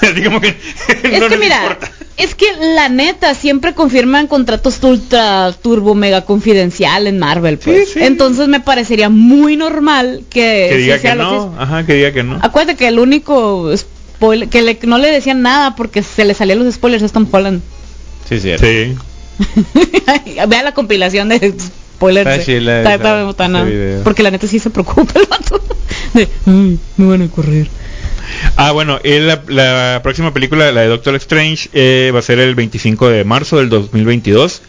[0.12, 0.48] Así como que...
[0.48, 0.56] Es
[1.20, 1.90] no que nos mira, importa.
[2.16, 7.88] es que la neta siempre confirman contratos ultra turbo mega confidencial en Marvel, pues.
[7.88, 8.04] Sí, sí.
[8.04, 11.54] Entonces me parecería muy normal que, Que diga sea que no.
[11.58, 12.38] Ajá, que diga que no.
[12.42, 16.58] Acuérdate que el único spoiler que le- no le decían nada porque se le salían
[16.64, 17.60] los spoilers es Tom Holland.
[18.28, 18.66] Sí, cierto.
[18.66, 18.94] Sí.
[20.48, 22.26] Vea la compilación de spoilers.
[22.30, 24.02] Esa- video.
[24.04, 25.60] porque la neta sí se preocupa el vato.
[26.14, 27.68] De, ay, me van a correr.
[28.56, 32.54] Ah, bueno, la, la próxima película, la de Doctor Strange, eh, va a ser el
[32.54, 34.62] 25 de marzo del 2022.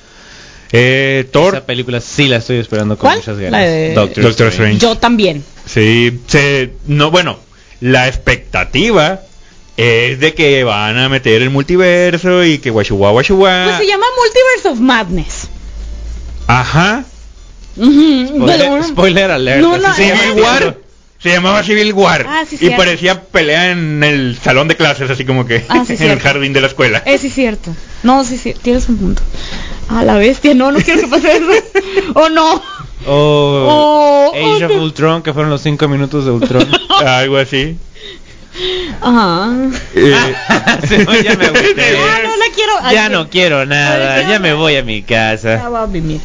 [0.72, 3.18] Eh, Thor, Esa película sí la estoy esperando con ¿Cuál?
[3.18, 3.62] muchas La ganas.
[3.62, 4.78] de- Doctor Strange.
[4.80, 5.44] Yo también.
[5.66, 7.40] sí, se, no, bueno,
[7.82, 9.22] la expectativa
[9.78, 13.64] es de que van a meter el multiverso y que guachuá, guachuá.
[13.66, 15.50] Pues se llama Multiverse of Madness.
[16.48, 17.04] Ajá,
[17.76, 19.62] Spoiler, pero- spoiler alert.
[19.62, 20.76] No, no, se eh, llama
[21.22, 22.26] Se llamaba Civil War.
[22.30, 22.78] Ah, sí, y cierto.
[22.78, 26.54] parecía pelea en el salón de clases, así como que Ah, sí, en el jardín
[26.54, 27.04] de la escuela.
[27.06, 27.76] Eh, sí, es cierto.
[28.04, 29.22] No, sí, sí, tienes un punto.
[29.90, 31.46] A la bestia, no, no quiero que pase eso.
[32.16, 32.62] oh, no.
[33.06, 36.68] O Oh, Age of Ultron, que fueron los 5 minutos de Ultron.
[37.06, 37.78] Algo así.
[39.02, 39.52] Ajá.
[39.96, 40.16] Eh,
[40.88, 41.46] Sí, ya me.
[41.48, 42.74] Ah, no la quiero.
[42.82, 44.58] Ay, Ya no quiero nada, Ay, ya me no.
[44.58, 45.70] voy a mi Ya casa.
[45.70, 46.22] va a mimir.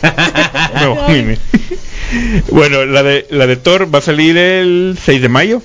[2.51, 5.63] Bueno, la de la de Thor va a salir el 6 de mayo.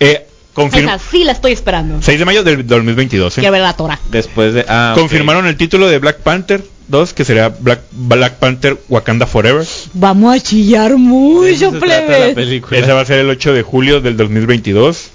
[0.00, 2.02] Eh, Esa sí la estoy esperando.
[2.02, 3.38] 6 de mayo del 2022.
[3.38, 3.40] ¿eh?
[3.40, 3.98] Quiero ver la tora.
[4.10, 4.64] Después de...
[4.68, 4.92] Ah.
[4.94, 9.66] Confirmaron el título de Black Panther 2, que será Black, Black Panther Wakanda Forever.
[9.94, 12.34] Vamos a chillar mucho, plebe.
[12.72, 15.10] Esa va a ser el 8 de julio del 2022.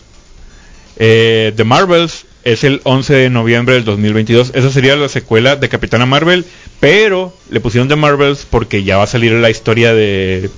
[0.97, 4.51] Eh, The Marvels es el 11 de noviembre del 2022.
[4.53, 6.45] Esa sería la secuela de Capitana Marvel,
[6.79, 10.49] pero le pusieron The Marvels porque ya va a salir la historia de...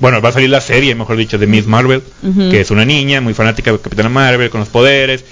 [0.00, 2.02] Bueno, va a salir la serie, mejor dicho, de Miss Marvel,
[2.50, 5.24] que es una niña muy fanática de Capitana Marvel con los poderes.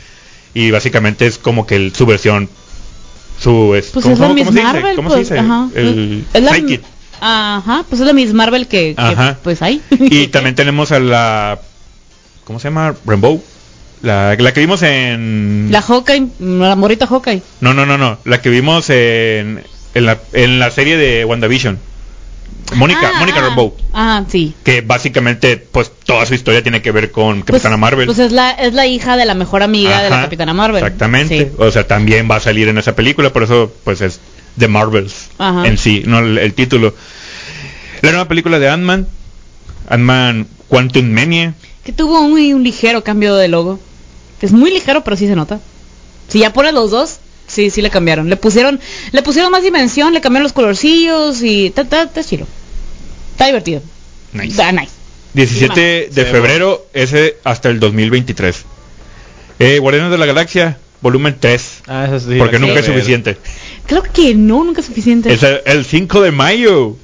[0.54, 2.48] Y básicamente es como que el- su versión...
[3.40, 4.94] Su, es, Pues ¿cómo- es la cómo- Miss cómo se dice?
[4.96, 5.38] ¿Cómo pues, se dice?
[5.38, 5.68] ajá.
[5.74, 6.82] El Es la- Psychic.
[7.22, 8.94] Ajá, pues es la Miss Marvel que,
[9.42, 9.80] pues hay.
[9.90, 11.60] Y también tenemos a la.
[12.44, 12.94] ¿Cómo se llama?
[13.06, 13.42] Rainbow.
[14.02, 15.68] La, la que vimos en.
[15.70, 17.42] La Hawkeye, la morrita Hawkeye.
[17.60, 18.18] No, no, no, no.
[18.24, 19.62] La que vimos en,
[19.94, 21.78] en, la, en la serie de WandaVision.
[22.76, 23.42] Mónica, Ah, Mónica ah.
[23.48, 23.76] Rambeau.
[23.92, 24.54] Ah, sí.
[24.64, 28.06] Que básicamente, pues toda su historia tiene que ver con Capitana Pues- Marvel.
[28.06, 30.82] Pues es la, es la hija de la mejor amiga de la Ajá, Capitana Marvel.
[30.82, 31.38] Exactamente.
[31.38, 31.48] Sí.
[31.58, 34.20] O sea, también va a salir en esa película, por eso, pues es
[34.58, 35.66] The Marvels Ajá.
[35.66, 36.94] en sí, no el, el título.
[38.02, 39.08] La nueva película de Ant-Man,
[39.88, 41.54] Ant-Man Quantum Mania.
[41.84, 43.80] Que tuvo muy un ligero cambio de logo.
[44.40, 45.60] Es muy ligero, pero sí se nota.
[46.28, 48.30] Si ya pones los dos, sí, sí le cambiaron.
[48.30, 48.80] Le pusieron,
[49.12, 52.46] le pusieron más dimensión, le cambiaron los colorcillos y está, está, está chido.
[53.32, 53.82] Está divertido.
[54.32, 54.48] Nice.
[54.48, 54.92] Está nice.
[55.34, 58.64] 17 de febrero, ese hasta el 2023.
[59.58, 61.82] Eh, Guardianes de la Galaxia, volumen 3.
[61.86, 62.38] Ah, eso sí.
[62.38, 63.36] porque nunca es suficiente.
[63.86, 65.32] Creo que no, nunca es suficiente.
[65.32, 66.96] Es el, el 5 de mayo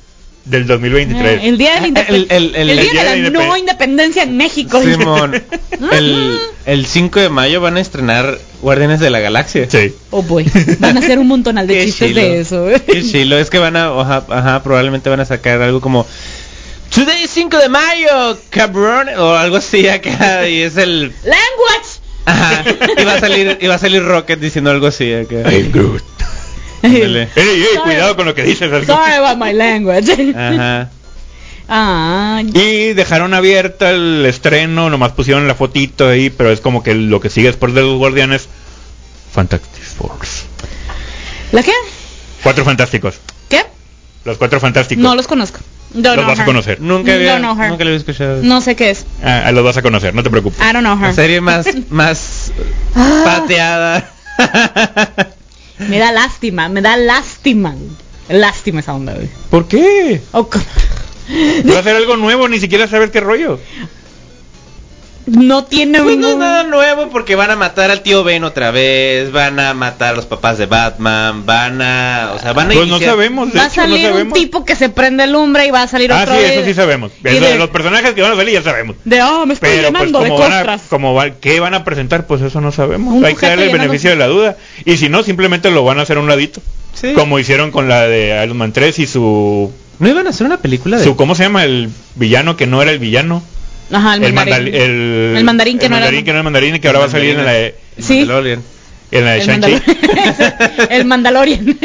[0.47, 1.43] del 2023.
[1.43, 3.13] Eh, el día de la, El- independ- el- el- el día el día de la
[3.13, 4.81] de la no independ- independencia en México.
[4.83, 5.35] Simón,
[5.93, 9.69] el, el 5 de mayo van a estrenar Guardianes de la Galaxia.
[9.71, 9.93] Sí.
[10.11, 12.21] Oh boy, van a hacer un montonal de chistes chilo.
[12.21, 12.67] de eso.
[12.87, 16.07] Qué chilo, es que van a, ajá, ajá, probablemente van a sacar algo como
[16.95, 21.13] Today is 5 de mayo, cabrón, o algo así acá, y es el...
[21.25, 22.01] Language.
[22.25, 22.65] Ajá,
[22.97, 25.51] y va a salir, y va a salir Rocket diciendo algo así acá.
[25.51, 26.01] I'm good.
[27.37, 27.79] Ey, ey, Sorry.
[27.85, 28.71] cuidado con lo que dices.
[28.87, 30.33] Sorry about my language.
[30.35, 30.91] Ajá.
[31.69, 36.95] Ah, Y dejaron abierta el estreno, nomás pusieron la fotito ahí, pero es como que
[36.95, 38.49] lo que sigue después de los Guardianes.
[39.33, 40.45] Fantastic Force.
[41.51, 41.73] ¿la qué?
[42.45, 43.17] Cuatro fantásticos.
[43.49, 43.65] ¿Qué?
[44.25, 45.03] Los cuatro fantásticos.
[45.03, 45.59] No los conozco.
[45.93, 46.47] Don't los vas a her.
[46.47, 46.81] conocer.
[46.81, 48.45] Nunca había, nunca lo había escuchado.
[48.45, 49.05] No sé qué es.
[49.25, 50.61] Ah, los vas a conocer, no te preocupes.
[50.61, 51.15] I don't know La her.
[51.17, 52.53] serie más, más
[52.95, 53.23] Ah.
[53.25, 54.09] pateada.
[55.79, 57.75] Me da lástima, me da lástima.
[58.29, 59.29] Lástima esa onda, güey.
[59.51, 60.21] ¿Por qué?
[60.33, 60.49] Oh,
[61.69, 63.59] Va a hacer algo nuevo, ni siquiera sabes qué rollo.
[65.27, 66.21] No tiene Pues un...
[66.21, 69.75] no es nada nuevo porque van a matar al tío Ben otra vez, van a
[69.75, 73.11] matar a los papás de Batman, van a, o sea, van a Pues no iniciar-
[73.11, 75.89] sabemos, de Va a no salir un tipo que se prende lumbre y va a
[75.89, 77.13] salir Ah, otro sí, de- eso sí sabemos.
[77.25, 78.97] Eso de- los personajes que van a salir ya sabemos.
[79.05, 81.85] De, oh, me estoy Pero pues de como van a, como va- ¿qué van a
[81.85, 82.27] presentar?
[82.27, 83.15] Pues eso no sabemos.
[83.15, 84.57] Un Hay que darle el beneficio de la duda.
[84.85, 86.61] Y si no, simplemente lo van a hacer a un ladito.
[86.95, 87.13] Sí.
[87.15, 90.59] Como hicieron con la de Iron Man 3 y su, ¿No iban a hacer una
[90.59, 91.17] película de su...
[91.17, 91.65] ¿Cómo se llama?
[91.65, 93.43] El villano que no era el villano.
[93.93, 94.67] Ajá, el, El, mandarín.
[94.73, 96.87] mandal- el, El mandarín que no era- mandarín que no era el mandarín y que
[96.89, 98.19] ahora va a salir en la de, Sí.
[98.21, 98.63] Mandalorian?
[99.13, 99.83] en la de el, Shang-Chi.
[100.91, 101.79] El Mandalorian.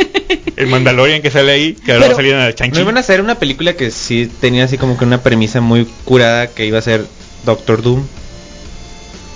[0.58, 2.76] El Mandalorian que sale ahí, que ahora va a salir en la de Shang-Chi.
[2.76, 5.86] No iban a hacer una película que sí tenía así como que una premisa muy
[6.06, 7.06] curada que iba a ser
[7.46, 8.04] Doctor Doom.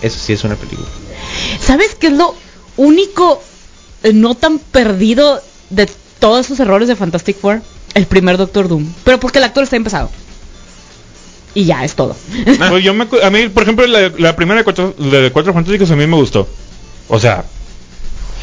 [0.02, 0.88] Eso sí es una película.
[1.60, 2.36] ¿Sabes qué es lo
[2.78, 3.42] único
[4.04, 5.88] eh, no tan perdido de
[6.20, 7.62] todos esos errores de Fantastic Four?
[7.94, 8.86] El primer Doctor Doom.
[9.04, 10.10] Pero porque el actor está empezado.
[11.56, 12.16] Y ya, es todo.
[12.70, 15.90] Pues yo me, a mí, por ejemplo, la, la primera de cuatro, de cuatro fantásticos
[15.90, 16.48] a mí me gustó.
[17.08, 17.44] O sea,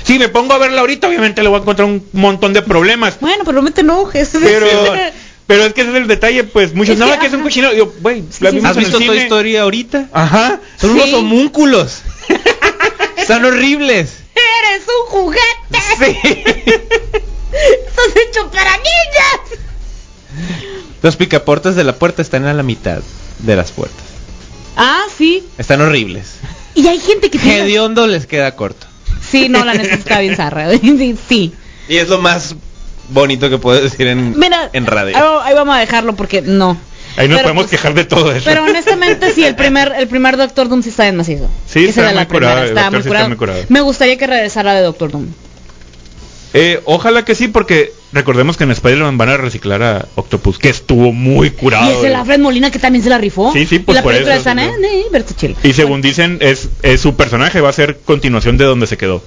[0.04, 3.18] si me pongo a verla ahorita, obviamente le voy a encontrar un montón de problemas.
[3.20, 4.30] bueno, pero no te enojes.
[4.42, 4.66] Pero,
[5.46, 7.72] pero es que ese es el detalle, pues muchos no, que, que es un cochino.
[7.74, 9.24] Yo, güey, sí, vimos ¿Has visto cine.
[9.24, 10.08] Story ahorita?
[10.12, 10.60] Ajá.
[10.80, 10.96] Son Sí.
[11.00, 12.02] unos homúnculos.
[13.26, 14.14] Son horribles.
[14.34, 15.82] ¡Eres un juguete!
[15.98, 16.18] Sí.
[17.52, 19.61] ¡Estás hecho para niñas!
[21.02, 23.00] Los picaportes de la puerta están a la mitad
[23.40, 24.04] de las puertas.
[24.76, 25.44] Ah, sí.
[25.58, 26.34] Están horribles.
[26.74, 27.60] Y hay gente que tiene...
[27.62, 28.86] Hediondo les queda corto.
[29.20, 30.68] Sí, no, la neta está bien zarra.
[30.80, 31.52] Sí, sí.
[31.88, 32.54] Y es lo más
[33.10, 35.16] bonito que puedo decir en, Mira, en radio.
[35.16, 36.78] ahí- ahí vamos a dejarlo porque no.
[37.16, 38.44] Ahí nos Pero, podemos pues, quejar de todo eso.
[38.46, 41.48] Pero honestamente sí, el primer, el primer Doctor Doom sí está bien macizo.
[41.66, 43.64] Sí, está la muy curado, primera, muy está muy curado.
[43.68, 45.26] Me gustaría que regresara de Doctor Doom.
[46.54, 50.68] Eh, ojalá que sí, porque recordemos que en Spider-Man van a reciclar a Octopus, que
[50.68, 51.90] estuvo muy curado.
[51.90, 53.52] y es el Alfred Molina que también se la rifó.
[53.52, 54.72] Sí, sí, y pues la por eso, eh.
[55.62, 59.22] Y según dicen, es, es su personaje va a ser continuación de donde se quedó.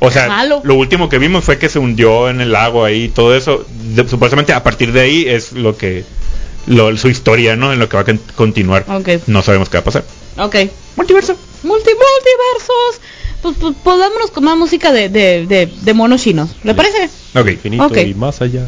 [0.00, 0.28] O sea,
[0.64, 3.64] lo último que vimos fue que se hundió en el lago ahí, todo eso.
[3.94, 6.04] De- supuestamente a partir de ahí es lo que
[6.66, 7.72] lo, su historia, ¿no?
[7.72, 8.84] En lo que va a con- continuar.
[8.88, 9.08] Ok.
[9.26, 10.04] No sabemos qué va a pasar.
[10.38, 10.56] Ok.
[10.96, 11.36] Multiverso.
[11.64, 13.00] Multi multiversos.
[13.42, 16.50] Pues, pues, pues vámonos con más música de, de, de, de monos chinos.
[16.62, 17.10] ¿Le parece?
[17.34, 17.48] Ok.
[17.48, 18.66] Infinito y más allá.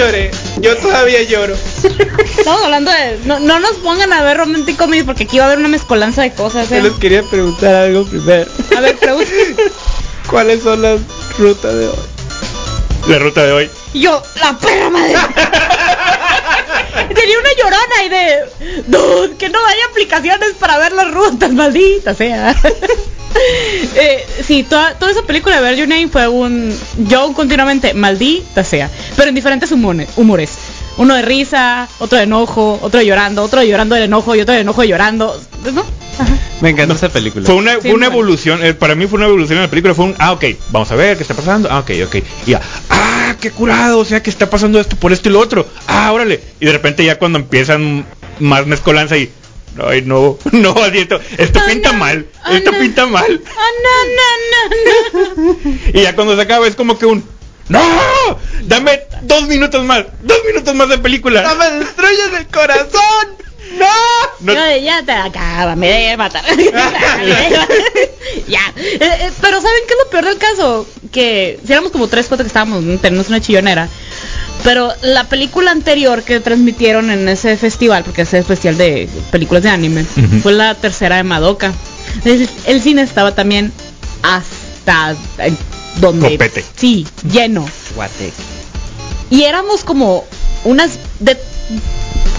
[0.00, 0.30] lloré.
[0.60, 1.54] Yo todavía lloro.
[2.38, 3.18] Estamos hablando de...
[3.24, 6.22] No, no nos pongan a ver Romantic Comedies porque aquí va a haber una mezcolanza
[6.22, 6.70] de cosas.
[6.72, 6.82] ¿eh?
[7.00, 8.50] quería preguntar algo primero.
[8.76, 9.30] A ver, pregunta.
[10.28, 11.00] ¿Cuáles son las
[11.38, 12.19] rutas de hoy?
[13.08, 13.70] La ruta de hoy.
[13.92, 15.14] Y Yo, la perra madre.
[17.14, 18.82] Tenía una llorona ahí de...
[18.86, 22.54] Dude, que no hay aplicaciones para ver las rutas, maldita sea.
[23.96, 26.76] eh, sí, toda, toda esa película de Ver Your Name fue un...
[27.08, 28.90] Yo continuamente, maldita sea.
[29.16, 30.08] Pero en diferentes humores.
[30.16, 30.50] humores.
[31.00, 34.40] Uno de risa, otro de enojo, otro de llorando, otro de llorando del enojo y
[34.40, 35.40] otro de enojo de llorando.
[35.72, 35.80] ¿No?
[35.80, 36.36] Ajá.
[36.60, 37.46] Me encanta esa película.
[37.46, 38.20] Fue una, Sí, fue una bueno.
[38.20, 40.90] evolución, eh, para mí fue una evolución en la película, fue un, ah, ok, vamos
[40.92, 42.60] a ver qué está pasando, ah, ok, ok, y ya,
[42.90, 46.12] ah, qué curado, o sea, que está pasando esto por esto y lo otro, ah,
[46.12, 48.04] órale, y de repente ya cuando empiezan
[48.38, 49.30] más mezcolanza y,
[49.82, 52.78] ay, no, no, así esto, esto Ah, pinta no, mal, ah, esto no.
[52.78, 55.74] pinta mal, Ah, no, no, no, no.
[55.98, 57.24] y ya cuando se acaba es como que un,
[57.70, 63.40] no, dame dos minutos más, dos minutos más de película, ¡No me destruyes el corazón!
[63.78, 63.86] ¡No!
[64.40, 66.44] No- Yo, ya te acaba, me debe matar.
[68.48, 68.72] ya.
[68.76, 70.86] Eh, eh, pero ¿saben qué es lo peor del caso?
[71.12, 73.88] Que si éramos como tres, cuatro que estábamos, tenemos una chillonera.
[74.64, 79.70] Pero la película anterior que transmitieron en ese festival, porque ese festival de películas de
[79.70, 80.04] anime,
[80.42, 81.72] fue la tercera de Madoka.
[82.24, 83.72] El, el cine estaba también
[84.22, 85.52] hasta eh,
[86.00, 86.32] donde...
[86.32, 86.64] Copete.
[86.76, 87.68] Sí, lleno.
[87.94, 88.32] Guate.
[89.30, 90.24] Y éramos como
[90.64, 91.36] unas de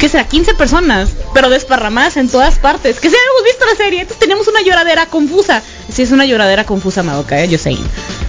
[0.02, 0.28] ¿qué será?
[0.28, 3.00] 15 personas, pero desparramadas en todas partes.
[3.00, 5.62] Que si habíamos visto la serie, entonces teníamos una lloradera confusa.
[5.91, 7.47] Sí, es una lloradera confusa, Madoka, ¿eh?
[7.47, 7.78] yo sé.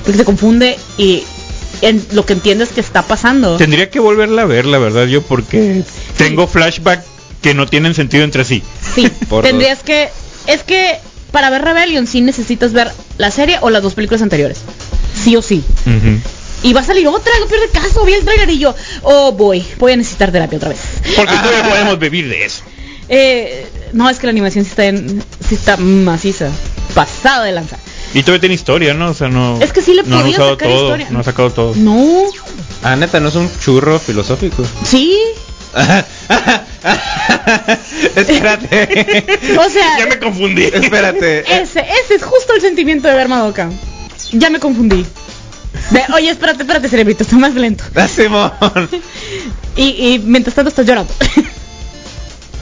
[0.05, 1.25] Porque se confunde y
[1.81, 3.57] en, lo que entiende es que está pasando.
[3.57, 5.83] tendría que volverla a ver, la verdad, yo, porque
[6.16, 7.03] tengo flashback
[7.40, 8.62] que no tienen sentido entre sí.
[8.95, 10.11] Sí, Por tendrías que...
[10.47, 10.99] Es que
[11.31, 14.61] para ver Rebellion sí necesitas ver la serie o las dos películas anteriores.
[15.14, 15.64] Sí o sí.
[16.62, 19.64] Y va a salir otra, no pierde caso, vi el trailer y yo, oh boy,
[19.79, 20.79] voy a necesitar terapia otra vez.
[21.16, 22.62] Porque todavía podemos vivir de eso.
[23.09, 26.51] Eh, no, es que la animación sí está, en, sí está maciza,
[26.94, 27.77] pasada de lanza.
[28.14, 29.11] Y todavía tiene historia, ¿no?
[29.11, 29.61] O sea, no.
[29.61, 31.09] Es que sí le no han podía usado sacar todo, historia.
[31.11, 31.75] No ha sacado todo.
[31.77, 32.25] No,
[32.85, 34.64] Ah, neta, no es un churro filosófico.
[34.85, 35.16] sí,
[38.16, 39.38] Espérate.
[39.59, 40.64] o sea, Ya me confundí.
[40.64, 41.40] Espérate.
[41.40, 43.70] ese, ese es justo el sentimiento de ver Madoka.
[44.33, 45.05] Ya me confundí.
[45.90, 47.85] De, Oye, espérate, espérate, cerebrito, está más lento.
[48.14, 48.53] Simón.
[49.77, 49.83] Y,
[50.14, 51.12] y mientras tanto estás llorando.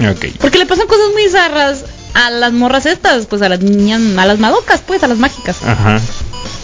[0.01, 0.27] Ok.
[0.41, 4.27] Porque le pasan cosas muy zarras a las morras estas, pues a las niñas, a
[4.27, 5.59] las madocas, pues, a las mágicas.
[5.65, 6.01] Ajá.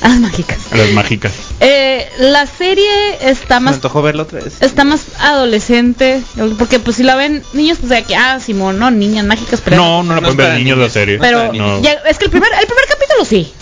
[0.02, 0.58] A las mágicas.
[0.70, 1.32] A las mágicas.
[1.60, 2.88] Eh, la serie
[3.20, 4.54] está Me más antojó verlo otra vez.
[4.60, 6.22] está más adolescente,
[6.58, 9.76] porque pues si la ven niños pues de aquí, ah, Simón, no, niñas mágicas, pero
[9.76, 10.92] No, no la No pueden ver para niños la niños.
[10.92, 11.18] serie.
[11.18, 11.80] pero no.
[11.82, 13.52] ya- es que el primer el primer capítulo sí.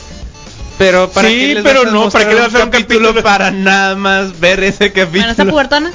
[0.79, 2.65] Pero para Sí, qué les pero vas a no, ¿para qué le vas a hacer
[2.65, 3.23] un capítulo?
[3.23, 5.21] para nada más ver ese capítulo?
[5.21, 5.93] Bueno, está pubertona.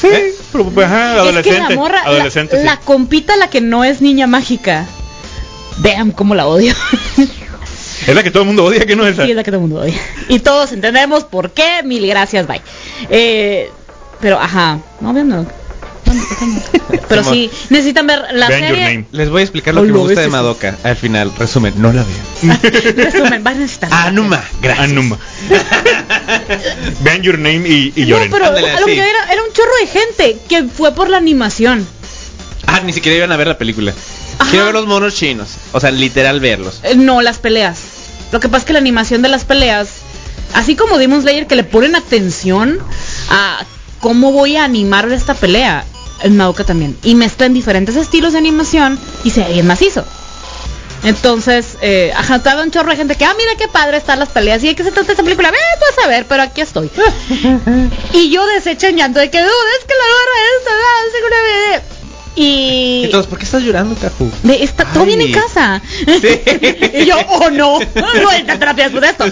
[0.00, 0.08] Sí,
[0.52, 1.50] pero pues, ajá, adolescente.
[1.50, 2.66] Es que la morra, adolescente, la, sí.
[2.66, 4.86] la compita la que no es niña mágica.
[5.78, 6.74] Damn, cómo la odio.
[8.06, 9.24] Es la que todo el mundo odia, que no es esa.
[9.24, 9.94] Sí, es la que todo el mundo odia.
[10.28, 11.82] Y todos entendemos por qué.
[11.84, 12.62] Mil gracias, bye.
[13.10, 13.70] Eh,
[14.20, 14.78] pero, ajá.
[15.00, 15.46] No, vean, no.
[17.08, 19.04] Pero sí, necesitan ver la Vean serie.
[19.12, 20.28] Les voy a explicar lo Oh, que me gusta de.
[20.28, 20.76] Madoka.
[20.82, 22.60] Al final, resumen, no la vean.
[22.96, 23.90] Resumen, van a necesitar.
[23.92, 24.88] Anuma, gracias.
[24.90, 25.18] Anuma.
[27.00, 28.30] Vean Your Name y, y No, lloren.
[28.30, 31.16] pero Ándale, a lo que era, era un chorro de gente que fue por la
[31.18, 31.86] animación.
[32.66, 33.92] Ah, ni siquiera iban a ver la película.
[34.38, 34.50] Ajá.
[34.50, 35.48] Quiero ver los monos chinos.
[35.72, 36.80] O sea, literal verlos.
[36.82, 37.78] Eh, No, las peleas.
[38.32, 39.88] Lo que pasa es que la animación de las peleas,
[40.54, 42.78] así como Demon Slayer que le ponen atención
[43.28, 43.64] a
[43.98, 45.84] cómo voy a animar esta pelea,
[46.22, 46.96] en Madoka también.
[47.02, 50.04] Y mezclan diferentes estilos de animación y se ve bien macizo.
[51.02, 54.62] Entonces, eh, ajá, un chorro de gente que, ah, mira qué padre están las peleas.
[54.62, 55.50] ¿Y de qué se trata esta película?
[55.50, 55.56] Tú
[55.96, 56.90] vas a ver, pero aquí estoy.
[58.12, 60.04] y yo deshecho en llanto de que, dude, es que la
[60.72, 61.99] ah, es una bebé".
[62.36, 63.02] Y...
[63.04, 64.30] Entonces, ¿por qué estás llorando, Caju?
[64.42, 65.82] De, está todo bien en casa.
[66.06, 66.40] Sí.
[67.00, 69.24] y yo, oh no, no hay terapia por esto.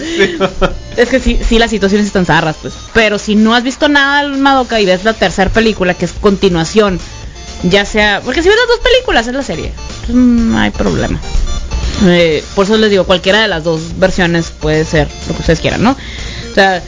[0.97, 2.73] Es que sí, sí, las situaciones están zarras, pues.
[2.93, 6.11] Pero si no has visto nada del Madoka y ves la tercera película, que es
[6.11, 6.99] continuación,
[7.63, 8.21] ya sea.
[8.23, 9.71] Porque si ves las dos películas es la serie,
[10.05, 11.19] pues, no hay problema.
[12.05, 15.59] Eh, por eso les digo, cualquiera de las dos versiones puede ser lo que ustedes
[15.59, 15.91] quieran, ¿no?
[15.91, 16.81] O sea,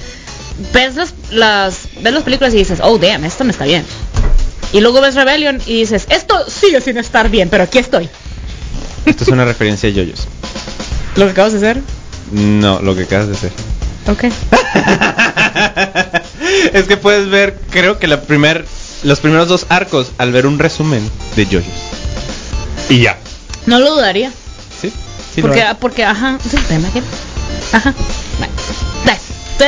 [0.74, 3.86] ves las, las, ves las películas y dices, oh damn, esto no está bien.
[4.74, 8.10] Y luego ves Rebellion y dices, esto sigue sin estar bien, pero aquí estoy.
[9.06, 10.28] Esto es una referencia a yoyos.
[11.16, 11.82] Lo que acabas de hacer.
[12.32, 13.52] No, lo que acabas de hacer.
[14.08, 14.24] Ok.
[16.74, 18.66] es que puedes ver, creo que la primer,
[19.04, 21.74] los primeros dos arcos al ver un resumen de yoyos.
[22.90, 23.18] Y ya.
[23.66, 24.32] No lo dudaría.
[24.82, 24.92] ¿Sí?
[25.36, 25.76] Sí porque, hay.
[25.80, 26.38] porque, ajá.
[27.74, 27.94] Ajá.
[29.04, 29.20] Bueno,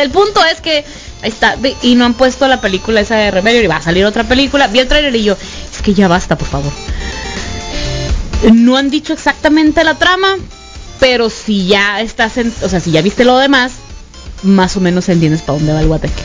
[0.02, 0.86] el punto es que
[1.24, 4.06] ahí está, y no han puesto la película esa de Rebellion y va a salir
[4.06, 4.68] otra película.
[4.68, 6.72] Vi el trailer y yo, es que ya basta, por favor.
[8.54, 10.36] No han dicho exactamente la trama,
[11.00, 13.72] pero si ya estás en, o sea, si ya viste lo demás,
[14.44, 16.22] más o menos entiendes para dónde va el guateque.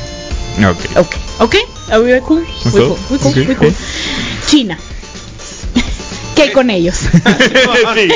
[0.66, 0.96] Ok.
[0.96, 1.54] Ok, ok,
[1.90, 2.44] are we cool?
[2.64, 3.74] We cool, we cool, we.
[4.48, 4.76] China.
[6.34, 6.96] ¿Qué con ellos?
[7.94, 8.08] sí.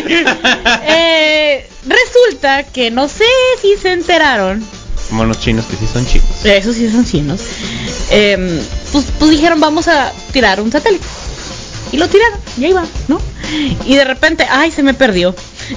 [0.85, 3.25] Eh, resulta que no sé
[3.61, 4.65] si se enteraron,
[5.13, 6.27] Monos chinos que sí son chinos.
[6.45, 7.41] esos sí son chinos,
[8.11, 8.59] em,
[8.93, 11.05] pues, pues dijeron vamos a tirar un satélite.
[11.93, 13.21] Y lo tiraron, y ahí va, ¿no?
[13.85, 15.35] Y de repente, ay, se me perdió.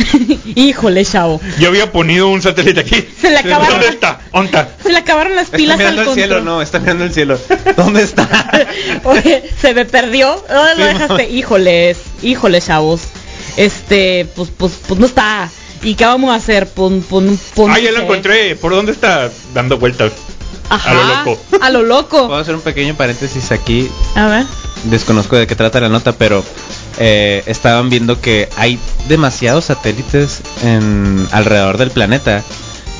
[0.55, 1.41] Híjole, chavo.
[1.59, 3.05] Yo había ponido un satélite aquí.
[3.19, 4.19] Se le acabaron ¿Dónde las- está?
[4.31, 4.69] ¿Dónde está?
[4.81, 6.25] Se le acabaron las Está pilas al mirando el control.
[6.27, 7.37] cielo, no, está mirando el cielo.
[7.75, 8.49] ¿Dónde está?
[9.03, 10.41] Oye, se me perdió.
[10.47, 11.29] ¿Dónde lo Sí, dejaste?
[11.29, 13.01] Híjoles, híjoles, chavos.
[13.57, 15.49] Este, pues, pues, pues no está.
[15.85, 16.67] ¿Y qué vamos a hacer?
[16.67, 18.55] Pon, pon, pon, Ah, ya lo encontré.
[18.55, 19.29] ¿Por dónde está?
[19.53, 20.11] Dando vueltas.
[20.69, 21.41] Ajá, A lo loco.
[21.61, 22.27] A lo loco.
[22.27, 23.89] Puedo hacer un pequeño paréntesis aquí.
[24.15, 24.45] A ver.
[24.85, 26.43] Desconozco de qué trata la nota, pero
[26.97, 32.43] eh, estaban viendo que hay demasiados satélites en alrededor del planeta.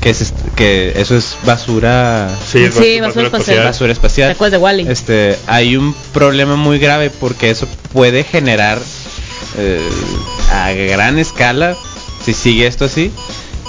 [0.01, 3.63] Que, es, que eso es basura Sí, es Sí, basura, basura espacial.
[3.65, 4.51] basura ¿Te espacial.
[4.51, 4.87] de Wally?
[4.87, 8.77] Este, hay un problema muy grave porque eso puede generar
[9.57, 9.81] eh,
[10.53, 11.75] a gran escala,
[12.25, 13.11] si sigue esto así,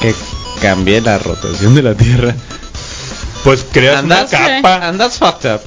[0.00, 0.14] que
[0.62, 2.34] cambie la rotación de la Tierra.
[3.44, 4.76] Pues creas una Andas, capa.
[4.88, 5.60] and that's fucked up.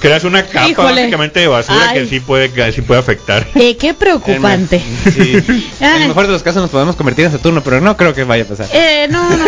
[0.00, 1.00] Creas una capa Híjole.
[1.02, 2.00] básicamente de basura Ay.
[2.00, 3.46] que sí puede, que sí puede afectar.
[3.54, 4.82] Eh, qué preocupante.
[5.04, 5.36] Sí.
[5.80, 6.02] En Ay.
[6.02, 8.44] el mejor de los casos nos podemos convertir en Saturno, pero no creo que vaya
[8.44, 8.66] a pasar.
[8.72, 9.44] Eh, no, no.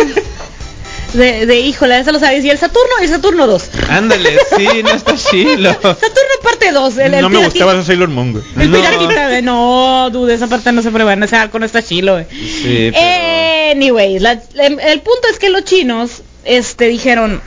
[1.13, 2.43] De, de híjole, eso lo sabes.
[2.43, 3.69] Y el Saturno, y el Saturno 2.
[3.89, 5.71] Ándale, sí, no está chilo.
[5.73, 6.97] Saturno parte 2.
[6.97, 8.43] El, el no me gustaba esa Sailor Moon, güey.
[8.59, 8.77] El No.
[8.77, 12.13] piratita de no, dude, esa parte no se puede ver, ese arco no está chilo,
[12.13, 12.25] güey.
[12.29, 13.71] Sí, pero...
[13.71, 17.41] Anyways, la- em- el punto es que los chinos, este, dijeron,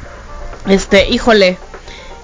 [0.69, 1.57] este, híjole,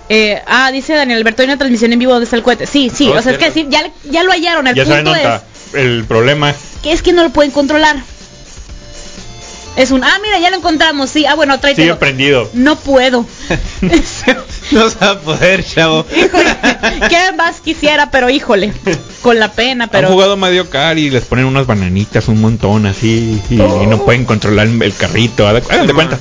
[0.09, 2.67] eh, ah, dice Daniel Alberto, hay una transmisión en vivo donde está el cohete.
[2.67, 4.67] Sí, sí, Oh, o sea, es que sí, ya, ya lo hallaron.
[4.67, 5.41] El Ya punto es.
[5.75, 6.55] El problema.
[6.83, 7.97] que es que no lo pueden controlar.
[9.77, 11.99] Es un, ah, mira, ya lo encontramos, sí, ah, bueno, Sigue tráetelo.
[11.99, 12.51] prendido.
[12.55, 13.27] No puedo.
[14.73, 16.05] No se va a poder, chavo.
[16.17, 16.57] Híjole,
[17.09, 18.11] ¿qué más quisiera?
[18.11, 18.73] Pero híjole,
[19.23, 20.09] con la pena, pero...
[20.09, 24.05] Han jugado Mario Kart y les ponen unas bananitas, un montón así, y, y no
[24.05, 25.53] pueden controlar el carrito.
[25.53, 25.63] De
[25.95, 26.19] cuenta.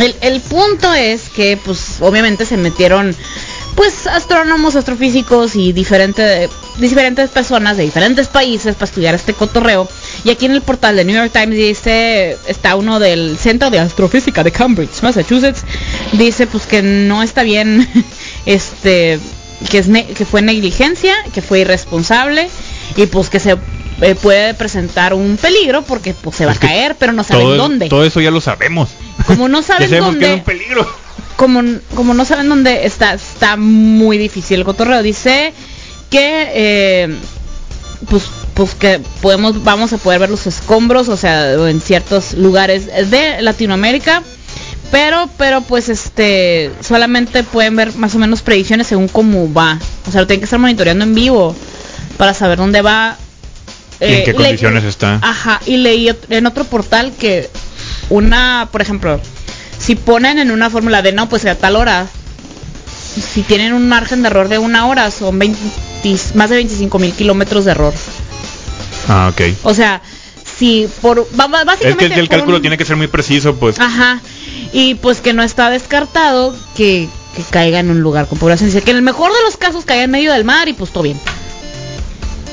[0.00, 3.16] El, el punto es que, pues, obviamente se metieron,
[3.74, 9.88] pues, astrónomos, astrofísicos y diferente- diferentes personas de diferentes países para estudiar este cotorreo.
[10.24, 13.78] Y aquí en el portal de New York Times dice, está uno del Centro de
[13.78, 15.64] Astrofísica de Cambridge, Massachusetts,
[16.12, 17.88] dice, pues, que no está bien,
[18.46, 19.18] este,
[19.70, 22.48] que, es ne- que fue negligencia, que fue irresponsable
[22.96, 23.56] y, pues, que se
[24.02, 27.46] eh, puede presentar un peligro porque, pues, se va Es a caer, pero no saben
[27.46, 27.88] todo, dónde.
[27.88, 28.90] todo eso ya lo sabemos.
[29.26, 30.96] Como no Ya saben sabemos que es dónde, un peligro.
[31.36, 31.62] como,
[31.94, 35.02] como no saben dónde está, está muy difícil el cotorreo.
[35.02, 35.52] Dice
[36.10, 37.16] que eh,
[38.08, 38.24] pues,
[38.56, 43.40] pues que podemos, vamos a poder ver los escombros, o sea, en ciertos lugares de
[43.42, 44.22] Latinoamérica.
[44.90, 49.78] Pero, pero pues este, solamente pueden ver más o menos predicciones según cómo va.
[50.08, 51.54] O sea, lo tienen que estar monitoreando en vivo
[52.16, 53.16] para saber dónde va.
[54.00, 55.18] ¿Y en qué le- condiciones está?
[55.22, 57.50] Ajá, y leí en otro portal que
[58.10, 59.20] una, por ejemplo,
[59.78, 62.06] si ponen en una fórmula de no, pues a tal hora,
[63.34, 65.58] si tienen un margen de error de una hora, son 20
[66.34, 67.92] más de 25 mil kilómetros de error.
[69.08, 69.40] Ah, ok.
[69.64, 70.02] O sea,
[70.58, 73.78] si por ba- Es básicamente que el cálculo un- tiene que ser muy preciso, pues.
[73.78, 74.20] Ajá.
[74.72, 78.68] Y pues que no está descartado que, que caiga en un lugar con población.
[78.70, 80.90] Dice que en el mejor de los casos caiga en medio del mar y pues
[80.90, 81.20] todo bien.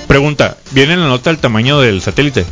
[0.08, 2.45] Pregunta, ¿viene en la nota el tamaño del satélite?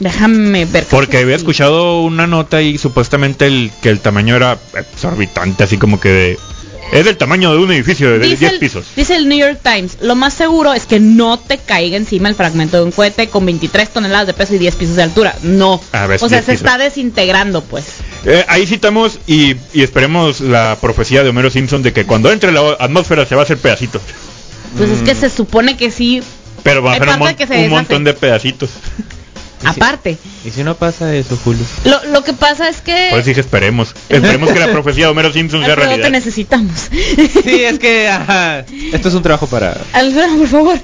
[0.00, 0.84] Déjame ver.
[0.90, 1.42] Porque había Sí.
[1.42, 6.38] escuchado una nota y supuestamente el que el tamaño era exorbitante, así como que de-
[6.92, 8.84] es del tamaño de un edificio de Dice 10 el, pisos.
[8.96, 12.34] dice el New York Times, lo más seguro es que no te caiga encima el
[12.34, 15.34] fragmento de un cohete con 23 toneladas de peso y 10 pisos de altura.
[15.42, 15.80] No.
[15.92, 16.66] A ver, o sea, 10 se pisos.
[16.66, 17.84] está desintegrando, pues.
[18.24, 22.52] Eh, ahí citamos y, y esperemos la profecía de Homero Simpson de que cuando entre
[22.52, 24.02] la atmósfera se va a hacer pedacitos.
[24.76, 26.22] Pues es que se supone que sí,
[26.62, 28.70] Pero va a ser un, mon- montón de pedacitos.
[29.64, 30.18] aparte.
[30.44, 31.64] ¿Y si no pasa eso, Julio?
[31.84, 33.08] Lo, lo que pasa es que...
[33.10, 33.94] Por eso dije esperemos.
[34.08, 36.10] Esperemos que la profecía de Homero Simpson sea Alfredo, te realidad.
[36.10, 36.72] necesitamos.
[37.44, 38.60] Sí, es que, ajá,
[38.92, 39.76] esto es un trabajo para...
[39.92, 40.78] Alfredo, por favor.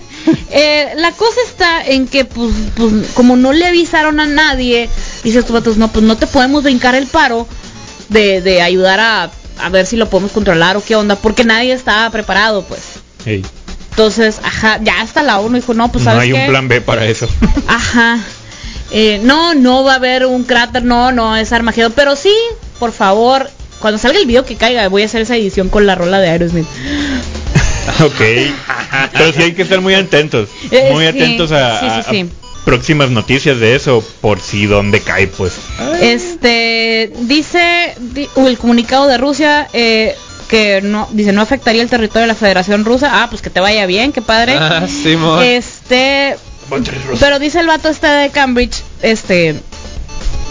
[0.50, 4.88] Eh, la cosa está en que, pues, pues, como no le avisaron a nadie,
[5.24, 7.46] dices tú, vatos, no, pues no te podemos brincar el paro
[8.08, 11.72] de, de ayudar a, a ver si lo podemos controlar o qué onda, porque nadie
[11.72, 12.80] estaba preparado, pues.
[13.24, 13.44] Ey,
[13.90, 16.40] Entonces, ajá, ya hasta la ONU dijo, no, pues no hay qué?
[16.40, 17.28] un plan B para eso.
[17.66, 18.18] Ajá.
[18.92, 22.32] Eh, no, no va a haber un cráter, no, no es Armagedón, pero sí,
[22.78, 25.94] por favor, cuando salga el video que caiga, voy a hacer esa edición con la
[25.94, 26.66] rola de Aerosmith.
[28.04, 28.20] ok.
[29.12, 30.48] Pero sí hay que estar muy atentos.
[30.70, 32.30] Eh, muy sí, atentos a, sí, sí, a- a sí.
[32.64, 34.04] próximas noticias de eso.
[34.20, 35.52] Por si donde cae, pues.
[36.00, 40.14] Este dice di- uh, el comunicado de Rusia eh,
[40.48, 43.22] que no dice no afectaría el territorio de la Federación Rusa.
[43.22, 44.56] Ah, pues que te vaya bien, qué padre.
[44.58, 45.42] Ah, Simón.
[45.44, 46.36] Este,
[47.18, 49.54] pero dice el vato este de Cambridge, este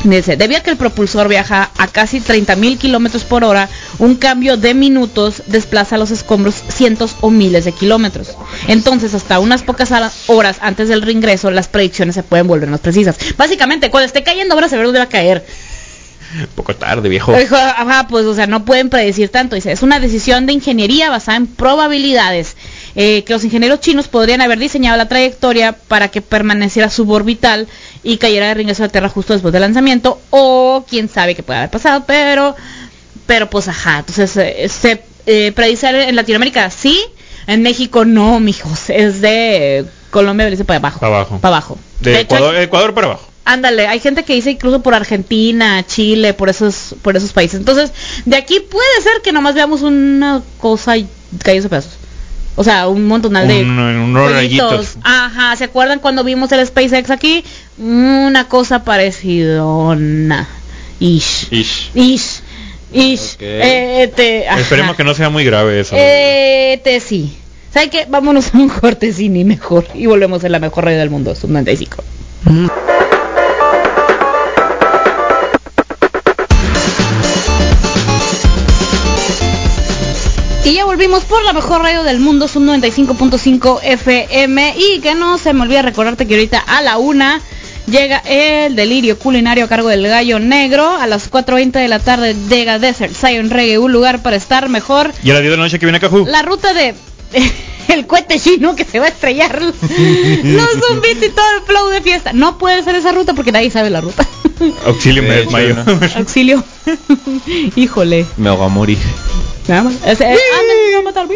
[0.04, 3.68] dice, debido a que el propulsor viaja a casi 30.000 kilómetros por hora,
[3.98, 8.30] un cambio de minutos desplaza los escombros cientos o miles de kilómetros.
[8.68, 12.80] Entonces, hasta unas pocas hora- horas antes del reingreso, las predicciones se pueden volver más
[12.80, 13.18] precisas.
[13.38, 15.46] Básicamente, cuando esté cayendo, ahora se ve dónde va a caer.
[16.56, 17.34] poco tarde, viejo.
[17.36, 19.56] Dijo, ajá, pues, o sea, no pueden predecir tanto.
[19.56, 22.56] Dice, es una decisión de ingeniería basada en probabilidades.
[22.96, 27.68] Eh, que los ingenieros chinos podrían haber diseñado la trayectoria para que permaneciera suborbital
[28.04, 30.20] y cayera de regreso a la Tierra justo después del lanzamiento.
[30.30, 32.56] O quién sabe qué puede haber pasado, pero,
[33.26, 34.00] pero pues, ajá.
[34.00, 37.00] Entonces, eh, se eh, predice en Latinoamérica, sí.
[37.48, 38.90] En México, no, mijos.
[38.90, 41.00] Es de Colombia, dice para abajo.
[41.00, 41.40] Para abajo.
[41.40, 41.78] Para abajo.
[42.00, 43.30] De, De hecho, Ecuador, Ecuador para abajo.
[43.46, 47.60] Ándale, hay gente que dice incluso por Argentina, Chile, por esos, por esos países.
[47.60, 47.92] Entonces,
[48.26, 51.99] de aquí puede ser que nomás veamos una cosa y a pedazos.
[52.56, 54.98] O sea, un montonal de Un- rayitos.
[55.04, 57.44] Ajá, ¿se acuerdan cuando vimos el SpaceX aquí?
[57.78, 59.64] Una cosa parecida.
[61.00, 61.48] Ish.
[61.52, 61.92] Ish.
[61.94, 62.42] Ish.
[62.92, 63.38] Ish.
[63.40, 64.60] Eh, ajá.
[64.60, 65.96] Esperemos que no sea muy grave eso.
[65.98, 67.38] Eh, te sí.
[67.74, 68.06] ¿Sabe qué?
[68.10, 69.86] Vámonos a un corte cine mejor.
[69.94, 72.04] Y volvemos a la mejor radio del mundo, Sub 95.
[80.66, 84.76] Y ya volvimos por la mejor radio del mundo, Sub 95.5 FM.
[84.78, 87.42] Y que no se me olvide recordarte que ahorita a la una
[87.88, 90.90] llega el delirio culinario a cargo del gallo negro.
[90.90, 95.12] A las 4.20 de la tarde llega Desert Zion Reggae, un lugar para estar mejor.
[95.24, 96.26] Y a las 10 de la noche que viene Cajú.
[96.28, 96.94] La ruta de
[97.88, 99.62] el cohete chino que se va a estrellar.
[99.62, 99.74] Los
[100.88, 102.34] zombies y todo el flow de fiesta.
[102.34, 104.28] No puede ser esa ruta porque nadie sabe la ruta.
[104.86, 105.74] Auxilio, me desmayo.
[105.74, 106.00] no.
[106.18, 106.64] Auxilio.
[107.76, 108.26] Híjole.
[108.38, 108.98] Me voy a morir.
[109.70, 110.10] Me va a matar.
[110.10, 110.36] Ese- ah,
[110.68, 111.28] me va a matar.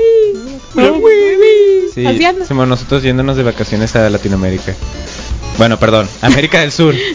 [1.94, 2.46] Sí, Así anda.
[2.48, 4.74] Simón, nosotros yéndonos de vacaciones a Latinoamérica.
[5.60, 6.96] Bueno, perdón, América del Sur.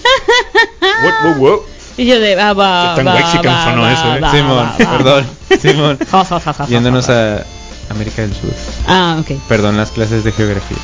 [1.96, 4.20] Y yo de ah, va, Qué tan va, Mexican va, sonó va, eso, eh.
[4.20, 5.26] va, Simón, va, va, perdón,
[5.60, 5.98] Simón.
[6.12, 6.66] va.
[6.68, 7.44] Yéndonos a
[7.90, 8.50] América del Sur.
[8.86, 9.36] Ah, ok.
[9.48, 10.76] Perdón las clases de geografía.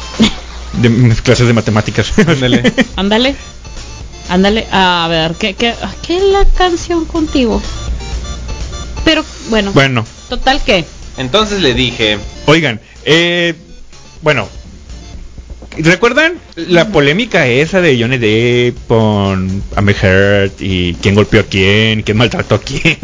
[0.73, 2.13] De mis clases de matemáticas.
[2.19, 2.73] Ándale.
[2.97, 3.37] Ándale.
[4.29, 4.67] Ándale.
[4.73, 5.75] A ver, ¿qué, qué,
[6.05, 7.63] ¿qué es la canción contigo?
[9.05, 10.05] Pero, bueno, bueno,
[10.37, 10.85] total que.
[11.17, 13.55] Entonces le dije, oigan, eh,
[14.23, 14.49] bueno,
[15.79, 22.03] ¿recuerdan la polémica esa de Johnny Depp con Amber Heard y quién golpeó a quién,
[22.03, 22.99] quién maltrató a quién?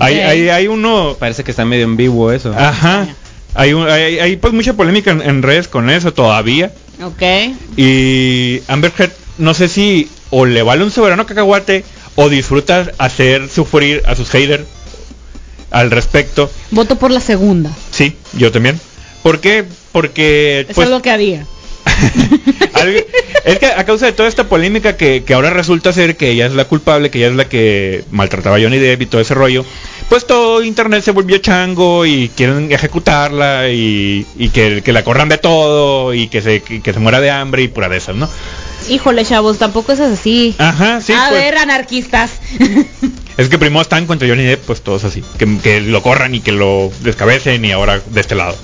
[0.00, 2.52] Hay, hay, hay uno, parece que está medio en vivo eso.
[2.56, 3.06] ajá,
[3.54, 6.72] hay, un- hay, hay, pues mucha polémica en, en redes con eso todavía.
[7.02, 7.22] Ok.
[7.76, 11.84] Y Amber Heard, no sé si o le vale un soberano cacahuate
[12.16, 14.64] o disfruta hacer sufrir a sus haters
[15.70, 16.50] al respecto.
[16.70, 17.70] Voto por la segunda.
[17.90, 18.80] Sí, yo también.
[19.22, 19.64] ¿Por qué?
[19.92, 21.46] Porque Eso pues, es lo que haría.
[23.44, 26.46] es que a causa de toda esta polémica que, que ahora resulta ser que ella
[26.46, 29.34] es la culpable, que ella es la que maltrataba a Johnny Depp y todo ese
[29.34, 29.64] rollo,
[30.08, 35.28] pues todo internet se volvió chango y quieren ejecutarla y, y que, que la corran
[35.28, 38.28] de todo y que se, que se muera de hambre y pura de esas, ¿no?
[38.88, 40.54] Híjole, chavos, tampoco es así.
[40.58, 41.12] Ajá, sí.
[41.12, 41.40] a pues.
[41.42, 42.32] ver, anarquistas.
[43.36, 45.22] Es que primero están contra Johnny Depp, pues todos así.
[45.36, 48.56] Que, que lo corran y que lo descabecen y ahora de este lado.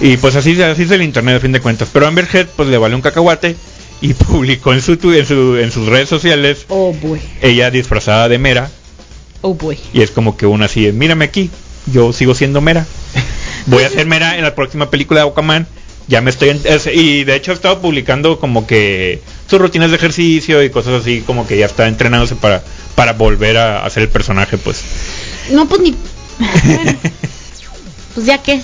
[0.00, 1.88] Y pues así, así es el internet a fin de cuentas.
[1.92, 3.56] Pero Amber Heard pues le vale un cacahuate
[4.00, 7.20] y publicó en, su, tu- en, su, en sus redes sociales oh boy.
[7.40, 8.70] ella disfrazada de Mera.
[9.40, 9.76] Oh boy.
[9.92, 11.50] Y es como que una así, mírame aquí,
[11.86, 12.86] yo sigo siendo Mera.
[13.66, 15.66] Voy a ser Mera en la próxima película de Aquaman.
[16.08, 16.48] Ya me estoy...
[16.64, 21.00] es- y de hecho ha estado publicando como que sus rutinas de ejercicio y cosas
[21.02, 22.62] así, como que ya está entrenándose para,
[22.94, 24.82] para volver a hacer el personaje, pues.
[25.50, 25.94] No, pues ni.
[26.64, 26.98] Bueno,
[28.14, 28.60] pues ya que.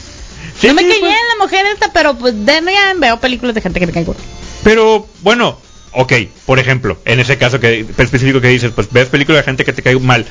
[0.61, 1.12] Sí, no me sí, caí pues.
[1.12, 4.20] la mujer esta, pero pues de ya veo películas de gente que me cae gorda.
[4.64, 5.59] Pero bueno,
[5.93, 6.12] ok,
[6.47, 9.72] por ejemplo, en ese caso que específico que dices, pues ves películas de gente que
[9.72, 10.26] te cae mal,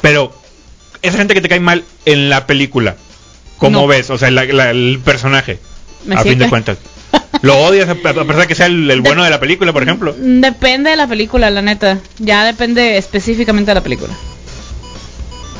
[0.00, 0.32] pero
[1.02, 2.96] esa gente que te cae mal en la película,
[3.58, 3.86] ¿cómo No.
[3.88, 4.10] ves?
[4.10, 5.58] O sea, la- la- el personaje,
[6.04, 6.78] Me a fin de cuentas.
[7.42, 10.14] ¿Lo odias a pesar de que sea el, el bueno de la película, por ejemplo?
[10.16, 11.98] Depende de la película, la neta.
[12.18, 14.12] Ya depende específicamente de la película.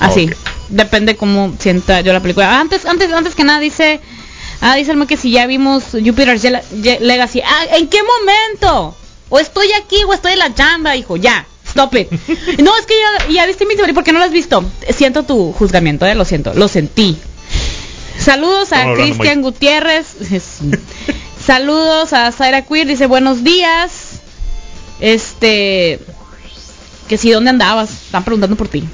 [0.01, 0.30] Así.
[0.68, 2.61] Depende cómo sienta yo la película.
[2.61, 4.01] Antes, antes, antes que nada dice,
[4.61, 7.40] ah, dice el que si ya vimos Jupiter's Ye- Ye- Legacy.
[7.45, 8.97] Ah, ¿en qué momento?
[9.28, 11.16] O estoy aquí o estoy en la chamba, hijo.
[11.16, 11.47] Ya.
[11.66, 12.09] Stop it.
[12.62, 12.95] No, es que
[13.28, 14.64] ya, ya viste mi teoría, ¿por qué no lo has visto?
[14.95, 17.16] Siento tu juzgamiento, eh, lo siento, lo sentí.
[18.19, 20.17] Saludos a Cristian muy- Gutiérrez.
[21.45, 24.21] Saludos a Zaira Queer, dice buenos días.
[25.01, 25.99] Este
[27.09, 28.85] que si dónde andabas, están preguntando por ti.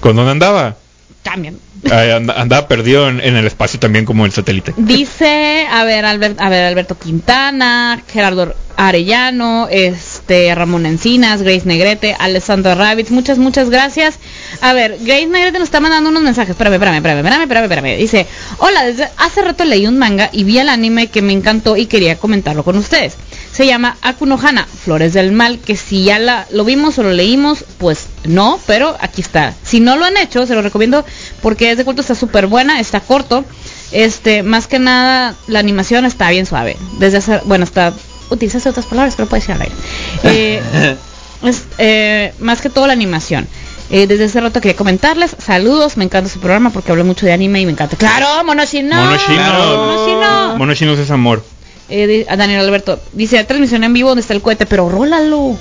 [0.00, 0.76] ¿Con dónde andaba?
[1.22, 1.58] También.
[1.90, 4.72] Ay, and- andaba perdido en, en el espacio también como el satélite.
[4.76, 12.14] Dice, a ver, Albert, a ver, Alberto Quintana, Gerardo Arellano, este Ramón Encinas, Grace Negrete,
[12.18, 14.18] Alessandra Rabbit, muchas, muchas gracias.
[14.60, 16.50] A ver, Grace Negrete nos está mandando unos mensajes.
[16.50, 17.98] Espérame, espérame, espérame, espérame, espérame, espérame.
[17.98, 18.26] Dice,
[18.58, 21.86] hola, desde hace rato leí un manga y vi el anime que me encantó y
[21.86, 23.14] quería comentarlo con ustedes.
[23.52, 27.64] Se llama Akunohana, Flores del Mal, que si ya la, lo vimos o lo leímos,
[27.78, 29.54] pues no, pero aquí está.
[29.62, 31.04] Si no lo han hecho, se lo recomiendo
[31.42, 33.44] porque es de culto, está súper buena, está corto.
[33.92, 36.76] Este, más que nada, la animación está bien suave.
[36.98, 37.94] Desde hace, bueno, está,
[38.30, 39.76] utilizas otras palabras, pero puedes decir al aire.
[40.24, 40.96] Eh,
[41.42, 43.46] es, eh, más que todo la animación.
[43.90, 47.32] Eh, desde hace rato quería comentarles, saludos, me encanta su programa porque hablo mucho de
[47.32, 47.96] anime y me encanta.
[47.96, 48.96] ¡Claro, Monoshino!
[48.96, 49.42] Monoshino.
[49.76, 50.56] Monoshino.
[50.58, 51.44] Monoshino es amor.
[51.88, 55.56] Eh, a Daniel Alberto, dice, transmisión en vivo donde está el cohete, pero rólalo.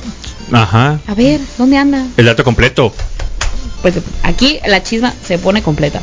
[0.51, 0.99] Ajá.
[1.07, 2.03] A ver, ¿dónde anda?
[2.17, 2.91] El dato completo.
[3.83, 6.01] Pues aquí la chisma se pone completa.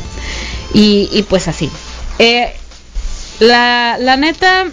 [0.73, 1.69] Y, y pues así.
[2.19, 2.53] Eh,
[3.39, 4.65] la, la neta,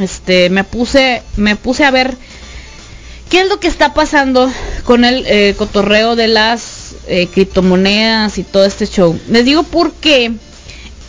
[0.00, 2.16] este, me puse, me puse a ver
[3.34, 4.48] qué es lo que está pasando
[4.84, 9.18] con el eh, cotorreo de las eh, criptomonedas y todo este show.
[9.28, 10.30] Les digo por qué.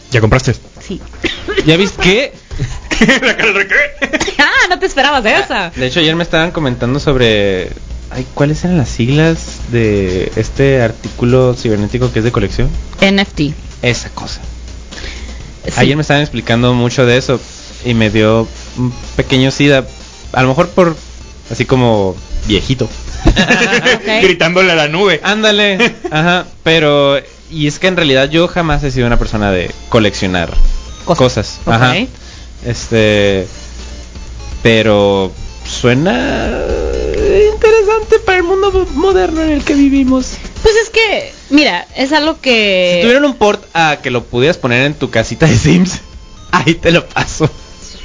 [0.10, 0.56] ¿Ya compraste?
[0.82, 1.00] Sí.
[1.68, 2.34] ¿Ya viste qué?
[3.22, 3.76] ¿La cara de qué?
[4.40, 5.70] ah, no te esperabas de esa.
[5.70, 7.70] De hecho, ayer me estaban comentando sobre...
[8.10, 12.72] Ay, ¿Cuáles eran las siglas de este artículo cibernético que es de colección?
[13.02, 13.54] NFT.
[13.84, 14.42] Esa cosa.
[15.64, 15.74] Sí.
[15.76, 17.40] Ayer me estaban explicando mucho de eso
[17.86, 18.48] y me dio
[18.80, 19.86] un pequeño sida.
[20.34, 20.98] A lo mejor por
[21.50, 22.16] así como
[22.48, 22.90] viejito.
[24.22, 25.20] Gritándole a la nube.
[25.24, 25.96] Ándale.
[26.12, 26.46] Ajá.
[26.64, 27.18] Pero
[27.52, 30.54] y es que en realidad yo jamás he sido una persona de coleccionar
[31.06, 31.60] cosas.
[31.66, 31.96] Ajá.
[32.66, 33.48] Este.
[34.64, 35.32] Pero
[35.66, 36.60] suena
[37.54, 40.34] interesante para el mundo moderno en el que vivimos.
[40.62, 43.00] Pues es que, mira, es algo Si que...
[43.02, 46.00] tuvieran un port a que lo pudieras poner en tu casita de Sims,
[46.52, 47.50] ahí te lo paso.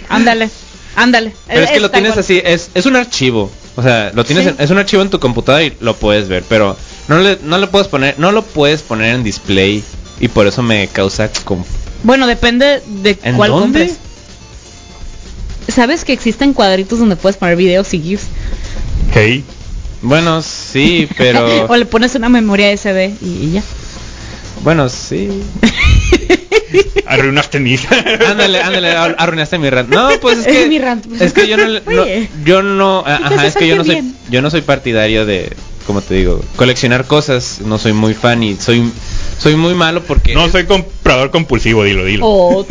[0.08, 0.50] Ándale,
[0.96, 1.32] ándale.
[1.46, 3.50] Pero es que lo tienes así, es, es un archivo.
[3.76, 4.50] O sea, lo tienes Sí.
[4.50, 6.76] en- es un archivo en tu computadora y lo puedes ver, pero
[7.08, 9.82] no le, no le puedes poner, no lo puedes poner en display
[10.20, 11.30] y por eso me causa
[12.02, 13.78] Bueno, depende de ¿En cuál dónde?
[13.86, 13.98] compres.
[15.68, 18.24] ¿Sabes que existen cuadritos donde puedes poner videos y GIFs?
[19.10, 19.44] Ok.
[20.02, 23.62] Bueno, sí, pero o le pones una memoria SD y, y ya.
[24.62, 25.28] Bueno, sí.
[27.06, 27.82] Arruinaste mis.
[27.90, 29.88] Ándale, ándale, ar- arruinaste mi rant.
[29.88, 31.20] No, pues es Es que mi rant, pues.
[31.20, 32.06] es que yo no, le- no-
[32.44, 34.16] yo no, ajá, es que yo no soy Bien.
[34.30, 35.52] yo no soy partidario de
[35.86, 38.92] como te digo, coleccionar cosas, no soy muy fan y soy
[39.38, 42.26] soy muy malo porque No soy comprador compulsivo, dilo, dilo.
[42.26, 42.66] O...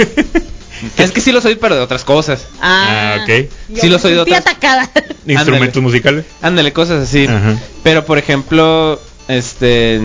[0.98, 2.46] es que sí lo soy pero de otras cosas.
[2.62, 3.50] Ah, Ah, ok.
[3.82, 4.90] Sí lo soy de otras- atacada.
[5.28, 5.82] Instrumentos ándale.
[5.82, 6.26] musicales.
[6.42, 7.26] Ándale, cosas así.
[7.26, 7.58] Ajá.
[7.84, 10.00] Pero por ejemplo, este,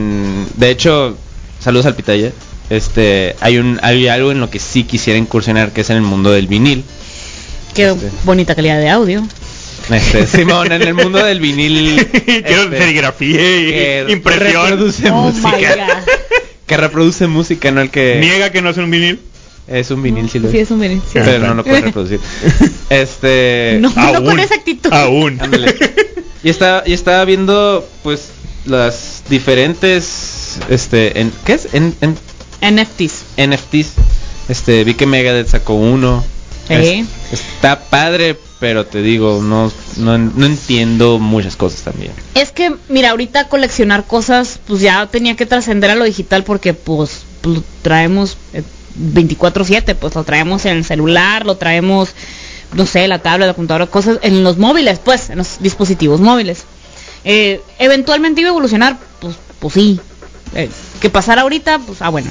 [0.57, 1.17] de hecho,
[1.65, 2.31] saludos al Pitaya.
[2.71, 6.03] Este, hay un hay algo en lo que sí quisiera incursionar que es en el
[6.03, 6.85] mundo del vinil.
[7.75, 8.11] Qué Este.
[8.25, 9.23] bonita calidad de audio.
[9.91, 14.69] Este, Simón, en el mundo del vinil Quiero este, serigrafía que y impresión.
[14.71, 15.51] reproduce Oh música.
[15.77, 16.13] god.
[16.67, 19.21] Que reproduce música, no el que Niega que no es un vinil.
[19.69, 21.01] es un vinil sí lo Sí, es, un vinil.
[21.13, 21.19] sí.
[21.23, 22.21] Pero no lo puede reproducir.
[22.89, 24.25] Este, No, no Aún.
[24.25, 24.91] con esa actitud.
[24.93, 25.39] Aún.
[25.41, 25.75] Ándale.
[26.43, 28.29] Y estaba, y estaba viendo pues
[28.67, 30.34] las diferentes
[30.69, 31.69] este en ¿qué es?
[31.75, 32.17] En, en
[32.77, 33.25] NFTs.
[33.37, 33.93] NFTs.
[34.49, 36.25] Este, vi que Megadeth sacó uno.
[36.69, 42.13] Es- está padre, pero te digo, no, no, no entiendo muchas cosas también.
[42.35, 46.73] Es que, mira, ahorita coleccionar cosas, pues ya tenía que trascender a lo digital porque,
[46.73, 48.63] pues, lo traemos eh,
[49.13, 52.11] 24/7, pues lo traemos en el celular, lo traemos,
[52.73, 56.63] no sé, la tablet, la computadora, cosas en los móviles, pues, en los dispositivos móviles.
[57.25, 60.01] Eh, eventualmente iba a evolucionar, pues, pues sí.
[60.55, 62.31] Eh, que pasara ahorita, pues, ah, bueno.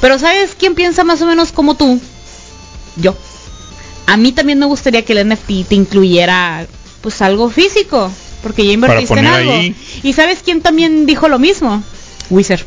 [0.00, 2.00] Pero ¿sabes quién piensa más o menos como tú?
[2.96, 3.16] Yo.
[4.06, 6.66] A mí también me gustaría que el NFT te incluyera
[7.00, 8.10] pues algo físico,
[8.42, 9.52] porque ya invertiste en algo.
[9.52, 9.74] ahí.
[10.02, 11.82] ¿Y sabes quién también dijo lo mismo?
[12.30, 12.64] Wizard.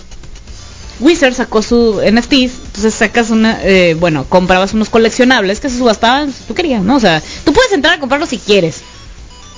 [1.00, 6.34] Wizard sacó su NFTs, entonces sacas una, eh, bueno, comprabas unos coleccionables que se subastaban,
[6.34, 6.96] si tú querías, ¿no?
[6.96, 8.82] O sea, tú puedes entrar a comprarlos si quieres.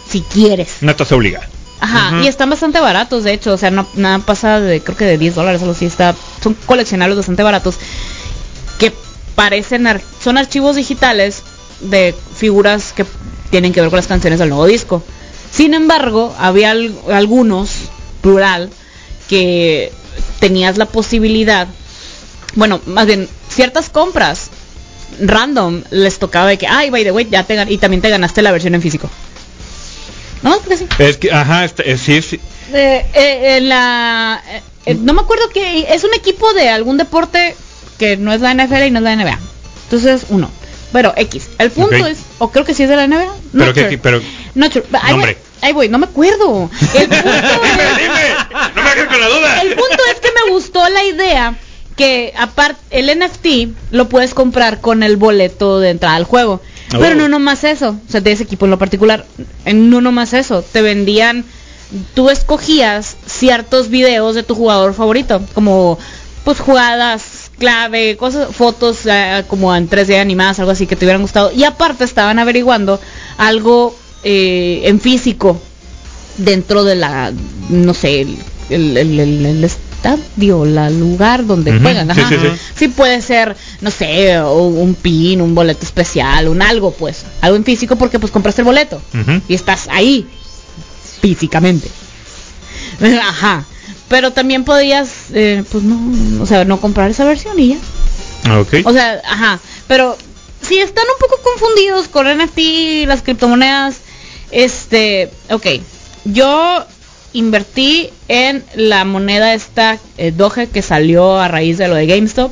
[0.10, 0.78] Si quieres.
[0.82, 1.48] No te obliga.
[1.82, 5.06] Ajá, y están bastante baratos, de hecho, o sea, no, nada pasa de, creo que
[5.06, 6.14] de 10 dólares, algo así, está,
[6.44, 7.76] son coleccionables bastante baratos,
[8.80, 8.94] que
[9.36, 11.44] parecen, ar- son archivos digitales
[11.80, 13.06] de figuras que
[13.50, 15.04] tienen que ver con las canciones del nuevo disco.
[15.52, 17.72] Sin embargo, había al- algunos,
[18.22, 18.70] plural,
[19.30, 19.92] que
[20.40, 21.68] tenías la posibilidad,
[22.56, 24.50] bueno, más bien, ciertas compras
[25.22, 28.42] random les tocaba de que, ay, by the way, ya te y también te ganaste
[28.42, 29.10] la versión en físico.
[30.42, 30.88] No, sí.
[31.00, 32.40] Es que, ajá, este, eh, sí, sí.
[32.74, 34.42] Eh, eh, en la,
[34.86, 37.56] eh, no me acuerdo que es un equipo de algún deporte
[37.98, 39.40] que no es la NFL y no es la NBA.
[39.86, 40.50] Entonces, uno.
[40.92, 41.50] Pero X.
[41.60, 43.26] El punto es, o creo que sí es de la NBA.
[43.26, 43.98] Not Pero que, sure.
[44.00, 44.22] pero.
[44.56, 44.86] Not sure.
[44.94, 45.38] Ahí voy, Nombre.
[45.62, 46.70] ahí voy, no me acuerdo.
[46.96, 48.74] El punto, Dime, es, dime.
[48.76, 49.62] No me hagas con la duda.
[49.62, 51.56] el punto es que me gustó la idea
[51.96, 56.62] que aparte el NFT lo puedes comprar con el boleto de entrada al juego.
[56.94, 57.00] Oh.
[57.00, 59.26] Pero no nomás eso, o sea, de ese equipo en lo particular,
[59.66, 61.46] en no nomás eso, te vendían,
[62.16, 66.00] tú escogías ciertos videos de tu jugador favorito, como
[66.44, 71.22] pues jugadas clave, cosas, fotos eh, como en 3D animadas, algo así que te hubieran
[71.22, 71.52] gustado.
[71.52, 73.00] Y aparte estaban averiguando
[73.38, 75.62] algo eh, en físico
[76.38, 77.32] dentro de la,
[77.70, 78.38] no sé, el,
[78.70, 79.64] el, el- el- el
[80.00, 82.10] estadio, la lugar donde juegan.
[82.10, 82.30] ajá.
[82.30, 82.48] sí, sí.
[82.76, 87.64] Sí puede ser, no sé, un pin, un boleto especial, un algo pues, algo en
[87.64, 89.02] físico porque pues compraste el boleto
[89.48, 90.26] y estás ahí
[91.22, 91.90] físicamente.
[93.22, 93.66] Ajá.
[94.08, 98.60] Pero también podías, eh, pues no, o sea, no comprar esa versión y ya.
[98.60, 98.86] Ok.
[98.86, 99.60] O sea, ajá.
[99.88, 100.18] Pero
[100.62, 103.98] si están un poco confundidos con NFT, las criptomonedas,
[104.50, 105.68] este, ok.
[106.26, 106.84] Yo
[107.34, 112.52] invertí en la moneda esta eh, Doge que salió a raíz de lo de GameStop.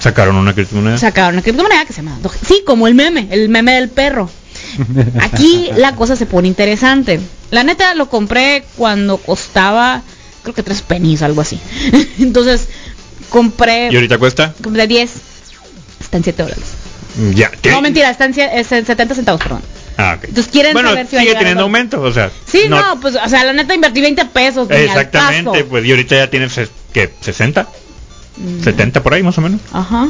[0.00, 0.98] Sacaron una criptomoneda.
[0.98, 2.38] Sacaron una criptomoneda que se llama Doge.
[2.46, 4.30] Sí, como el meme, el meme del perro.
[5.20, 7.20] Aquí la cosa se pone interesante.
[7.50, 10.02] La neta lo compré cuando costaba,
[10.42, 11.58] creo que tres pennies, algo así.
[12.18, 12.68] Entonces,
[13.28, 14.54] compré, ¿Y ahorita cuesta?
[14.62, 15.10] compré 10.
[16.00, 16.64] Está en 7 dólares.
[17.34, 17.50] Ya.
[17.50, 17.70] ¿qué?
[17.70, 19.62] No, mentira, está en 70 centavos, perdón.
[19.96, 20.24] Ah, ok.
[20.24, 22.30] Entonces, ¿quieren bueno, saber si va a sigue teniendo a- aumento, o sea.
[22.46, 24.68] Sí, no, pues, o sea, la neta invertí 20 pesos.
[24.70, 27.12] Exactamente, pues y ahorita ya tienes, eh, ¿qué?
[27.24, 27.66] ¿60?
[28.36, 29.60] Mm, ¿70 por ahí más o menos?
[29.72, 30.08] Ajá.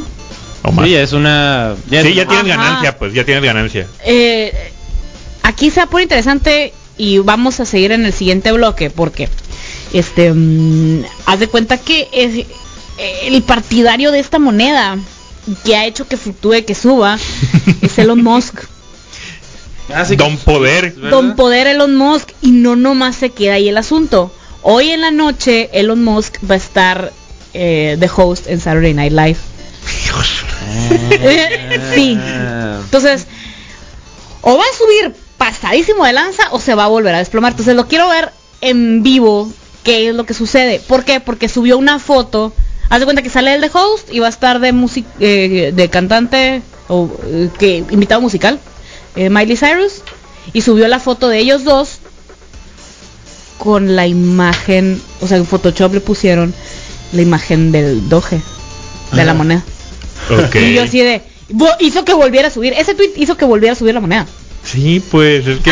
[0.63, 0.85] ¿O más?
[0.85, 2.63] Sí, ya es una ya es Sí, ya una- tienes Ajá.
[2.63, 3.87] ganancia, pues ya tienes ganancia.
[4.05, 4.53] Eh,
[5.43, 9.27] aquí se poner interesante y vamos a seguir en el siguiente bloque porque
[9.91, 12.45] Este, mm, haz de cuenta que es-
[13.25, 14.97] el partidario de esta moneda
[15.65, 17.17] que ha hecho que fluctúe, que suba,
[17.81, 18.55] es Elon Musk.
[19.93, 20.91] Así Don Poder.
[20.91, 21.09] ¿verdad?
[21.09, 24.31] Don Poder Elon Musk y no nomás se queda ahí el asunto.
[24.61, 27.11] Hoy en la noche Elon Musk va a estar
[27.53, 29.37] eh, de host en Saturday Night Live.
[31.93, 32.17] sí.
[32.19, 32.79] Ah.
[32.83, 33.27] Entonces,
[34.41, 37.51] o va a subir pasadísimo de lanza o se va a volver a desplomar.
[37.51, 38.31] Entonces lo quiero ver
[38.61, 39.51] en vivo
[39.83, 40.79] qué es lo que sucede.
[40.79, 41.19] ¿Por qué?
[41.19, 42.53] Porque subió una foto.
[42.89, 45.89] Haz de cuenta que sale el de host y va a estar de música de
[45.91, 48.59] cantante o eh, que invitado musical,
[49.15, 50.01] eh, Miley Cyrus,
[50.53, 51.99] y subió la foto de ellos dos
[53.57, 56.53] con la imagen, o sea, en Photoshop le pusieron
[57.13, 58.41] la imagen del doge
[59.11, 59.33] de la Ajá.
[59.33, 59.63] moneda.
[60.53, 61.21] Y yo así de
[61.79, 64.27] hizo que volviera a subir, ese tweet hizo que volviera a subir la moneda.
[64.63, 65.71] Sí, pues es que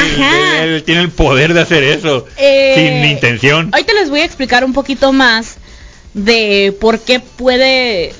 [0.62, 3.70] él, tiene el poder de hacer eso Eh, sin intención.
[3.72, 5.56] Ahorita les voy a explicar un poquito más
[6.14, 8.14] de por qué puede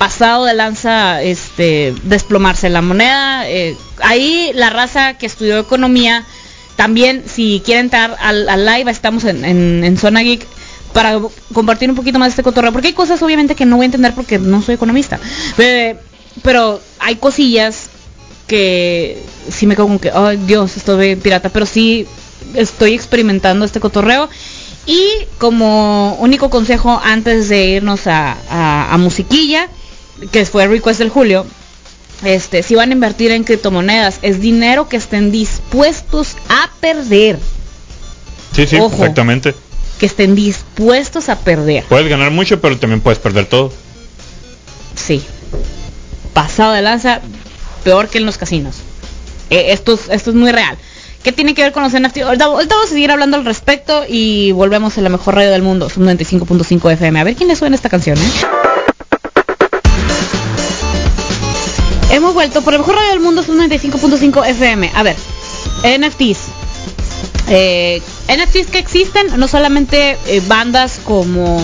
[0.00, 3.46] pasado de lanza este desplomarse la moneda.
[3.46, 6.24] eh, ahí la raza que estudió economía
[6.76, 10.46] también si quieren entrar al, al live estamos en, en, Zona Geek
[10.94, 11.20] para
[11.52, 13.90] compartir un poquito más de este cotorreo porque hay cosas obviamente que no voy a
[13.92, 15.20] entender porque no soy economista
[16.42, 17.90] pero hay cosillas
[18.46, 22.06] que sí me quedo como que, ay Dios, estoy pirata, pero sí
[22.54, 24.28] estoy experimentando este cotorreo.
[24.86, 25.06] Y
[25.38, 29.68] como único consejo antes de irnos a- a musiquilla,
[30.32, 31.46] que fue request del Julio,
[32.24, 37.38] este, si van a invertir en criptomonedas, es dinero que estén dispuestos a perder.
[38.52, 38.94] Sí, sí, ojo.
[38.94, 39.54] exactamente.
[39.98, 41.84] Que estén dispuestos a perder.
[41.84, 43.72] Puedes ganar mucho, pero también puedes perder todo.
[44.96, 45.22] Sí.
[46.34, 47.20] Pasado de lanza,
[47.84, 48.76] peor que en los casinos.
[49.48, 50.76] Eh, esto, es, esto es muy real.
[51.22, 52.18] ¿Qué tiene que ver con los NFT?
[52.18, 55.62] Ahorita, ahorita vamos a seguir hablando al respecto y volvemos a la mejor radio del
[55.62, 57.20] mundo, Sub 95.5 FM.
[57.20, 58.79] A ver quién le suena esta canción, ¿eh?
[62.10, 64.90] Hemos vuelto por la mejor radio del mundo, Sub 95.5 FM.
[64.94, 65.16] A ver,
[65.84, 66.38] NFTs.
[67.48, 71.60] Eh, NFTs que existen, no solamente eh, bandas como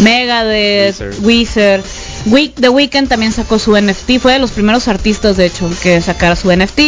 [0.00, 1.24] Megadeth, Weezer.
[1.24, 1.82] Weezer,
[2.26, 6.00] Week, The Weeknd también sacó su NFT, fue de los primeros artistas de hecho que
[6.00, 6.80] sacara su NFT.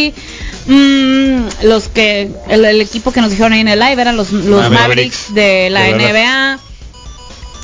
[0.67, 4.33] Mm, los que el, el equipo que nos dijeron ahí en el live eran los,
[4.33, 4.81] los Mavericks.
[4.81, 5.95] Mavericks de la De.
[5.95, 6.61] NBA.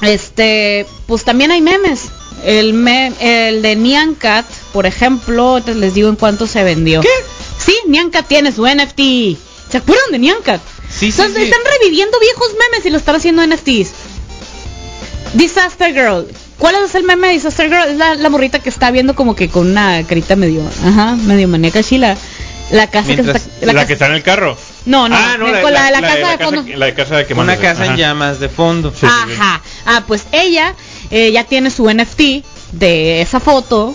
[0.03, 2.11] Este, pues también hay memes.
[2.45, 7.01] El, me- el de Nyan Cat, por ejemplo, les digo en cuánto se vendió.
[7.03, 7.09] ¿Qué?
[7.59, 9.39] Sí, Nyan Cat tiene su NFT.
[9.70, 10.61] ¿Se acuerdan de Nyan Cat?
[10.89, 11.51] Sí, sí, Entonces, sí.
[11.51, 13.91] Están reviviendo viejos memes y lo están haciendo NFTs.
[15.35, 16.26] Disaster Girl.
[16.59, 17.89] ¿Cuál es el meme de Disaster Girl?
[17.91, 21.49] Es la, la morrita que está viendo como que con una carita medio, ajá, medio
[21.49, 22.16] maníaca chila.
[22.70, 24.57] La casa Mientras- que está, La, casa- que está en el carro.
[24.87, 25.47] No, no, Ah, la
[25.87, 26.64] de la casa de fondo.
[26.76, 28.91] La de casa de Una casa en llamas de fondo.
[28.93, 29.33] Sí, sí, sí.
[29.35, 29.61] Ajá.
[29.87, 30.74] Ah, pues ella
[31.11, 32.20] eh, ya tiene su NFT
[32.72, 33.94] de esa foto.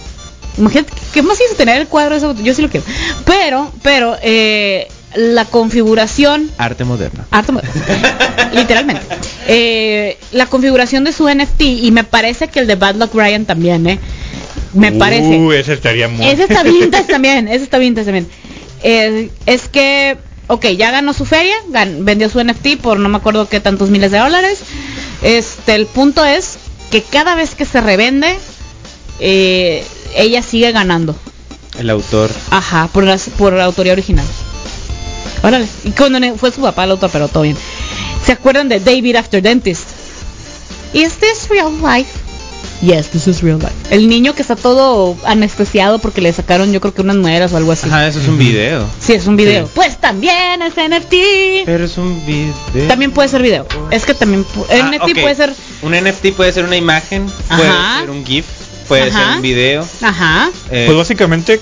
[0.57, 2.41] Imagínate, ¿qué más hizo tener el cuadro de esa foto?
[2.41, 2.85] Yo sí lo quiero.
[3.25, 7.23] Pero, pero, eh, la configuración Arte moderno.
[7.31, 7.61] Arte mo-
[8.53, 9.01] literalmente.
[9.47, 13.45] Eh, la configuración de su NFT y me parece que el de Bad Luck Ryan
[13.45, 13.99] también, ¿eh?
[14.73, 15.37] Me parece.
[15.37, 16.25] Uh, ese estaría muy...
[16.27, 18.27] Ese está vintage también, ese está vintage también.
[18.83, 23.17] Eh, es que, ok, ya ganó su feria, gan- vendió su NFT por no me
[23.17, 24.59] acuerdo qué tantos miles de dólares.
[25.21, 26.57] Este, el punto es
[26.91, 28.37] que cada vez que se revende,
[29.19, 31.15] eh, ella sigue ganando.
[31.77, 32.29] El autor.
[32.51, 34.25] Ajá, por, las, por la autoría original.
[35.43, 37.57] Órale, y cuando fue su papá el autor, pero todo bien.
[38.25, 39.89] ¿Se acuerdan de David After Dentist?
[40.93, 42.24] ¿Is this real life?
[42.81, 43.73] Yes, this is real life.
[43.89, 47.57] El niño que está todo anestesiado porque le sacaron yo creo que unas muelas o
[47.57, 47.87] algo así.
[47.87, 48.85] Ajá, eso es un video.
[48.99, 49.65] Sí, es un video.
[49.65, 49.71] Sí.
[49.75, 51.13] Pues también es NFT.
[51.65, 52.53] Pero es un video.
[52.87, 53.65] También puede ser video.
[53.91, 58.09] Es que también Ah, NFT puede ser, Un NFT puede ser una imagen, puede ser
[58.09, 58.45] un GIF,
[58.87, 59.19] puede Ajá.
[59.29, 59.87] ser un video.
[60.01, 61.59] ajá, eh, Pues básicamente,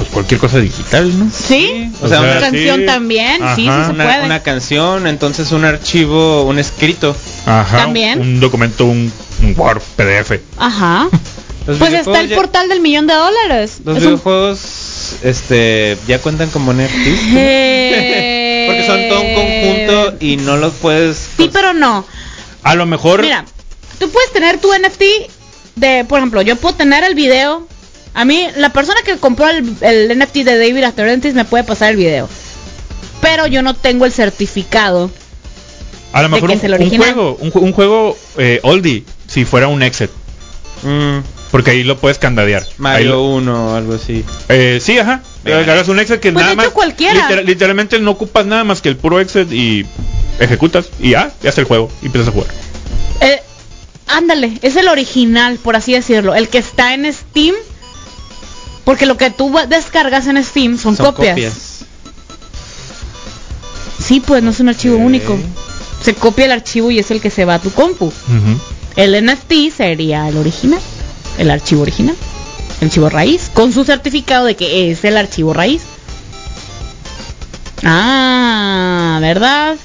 [0.00, 1.30] pues cualquier cosa digital, ¿no?
[1.30, 1.92] sí.
[2.00, 2.86] o sea, O sea, una, canción sí.
[2.86, 4.24] también, sí, sí se una- puede.
[4.24, 7.14] una canción, entonces un archivo, un escrito.
[7.44, 7.76] Ajá.
[7.76, 8.18] También.
[8.18, 10.40] Un documento, un, un Word, PDF.
[10.56, 11.06] Ajá.
[11.66, 13.80] Los Pues está el ya- portal del millón de dólares.
[13.84, 17.20] Los Es un- videojuegos este ya cuentan como NFTs.
[17.36, 22.06] Eh, Porque son todo un conjunto y no los puedes Sí, pero no.
[22.62, 23.20] A lo mejor...
[23.20, 23.44] Mira,
[23.98, 25.02] tú puedes tener tu NFT
[25.76, 27.66] de, por ejemplo, yo puedo tener el video.
[28.14, 31.64] A mí, la persona que compró el, el NFT de David After Dentist me puede
[31.64, 32.28] pasar el video.
[33.20, 35.10] Pero yo no tengo el certificado.
[36.12, 37.12] A lo de mejor que un, es el un original.
[37.14, 40.10] juego, un, ju- un juego eh, oldie, si fuera un exit,
[40.82, 41.18] Mm,
[41.50, 42.64] porque ahí lo puedes candadear.
[42.78, 44.24] Mario lo- 1 o algo así.
[44.48, 45.20] eh, sí, ajá.
[45.44, 47.14] Agarras un exit que Pues, nada de hecho, más cualquiera.
[47.22, 49.84] literal- literalmente no ocupas nada más que el puro exit y
[50.38, 52.48] ejecutas y ya, ya está el juego y empiezas a jugar.
[53.20, 53.42] Eh,
[54.06, 56.34] ándale, es el original, por así decirlo.
[56.34, 57.54] El que está en Steam.
[58.84, 61.30] Porque lo que tú descargas en Steam son, Son copias.
[61.34, 61.54] copias.
[64.02, 65.38] Sí, pues no es un archivo único.
[66.02, 68.06] Se copia el archivo y es el que se va a tu compu.
[68.06, 68.60] Ujú.
[68.96, 70.80] El NFT sería el original,
[71.38, 72.16] el archivo original,
[72.80, 75.82] el archivo raíz, con su certificado de que es el archivo raíz.
[77.84, 79.76] Ah, ¿verdad?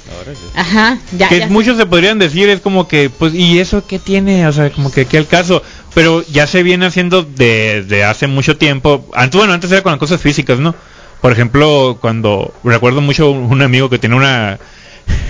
[0.56, 1.48] Ajá, ya, que ya.
[1.48, 4.92] muchos se podrían decir es como que pues y eso qué tiene o sea como
[4.92, 5.62] que qué al caso.
[5.94, 9.08] Pero ya se viene haciendo desde hace mucho tiempo.
[9.14, 10.76] Antes bueno antes era con las cosas físicas no
[11.22, 14.60] por ejemplo cuando recuerdo mucho un amigo que tenía una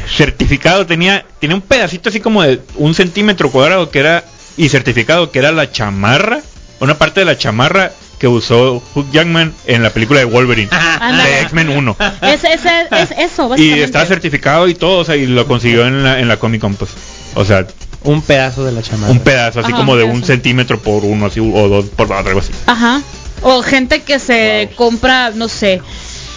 [0.07, 4.23] certificado tenía tenía un pedacito así como de un centímetro cuadrado que era
[4.57, 6.41] y certificado que era la chamarra
[6.79, 7.91] una parte de la chamarra
[8.25, 13.11] que usó Hugh Jackman en la película de Wolverine de X-Men 1 Es, es, es
[13.19, 16.37] eso, y está certificado y todo, o sea, y lo consiguió en la, en la
[16.37, 16.89] Comic Con, pues.
[17.35, 17.67] O sea,
[18.03, 19.11] Un pedazo de la chamarra.
[19.11, 22.11] un pedazo así Ajá, como un de un centímetro por uno, así, o dos por
[22.11, 22.51] algo así.
[22.65, 23.03] Ajá.
[23.43, 25.83] O gente que se compra, no sé,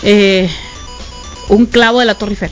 [0.02, 0.50] eh,
[1.48, 2.50] un clavo de la Torre Eiffel.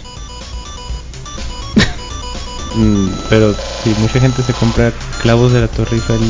[2.74, 6.20] Mm, pero si mucha gente se compra clavos de la Torre Eiffel.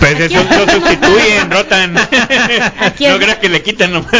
[0.00, 1.94] Pues Aquí eso es- lo sustituyen, rotan.
[2.80, 4.10] Aquí no creas que le quitan nomás.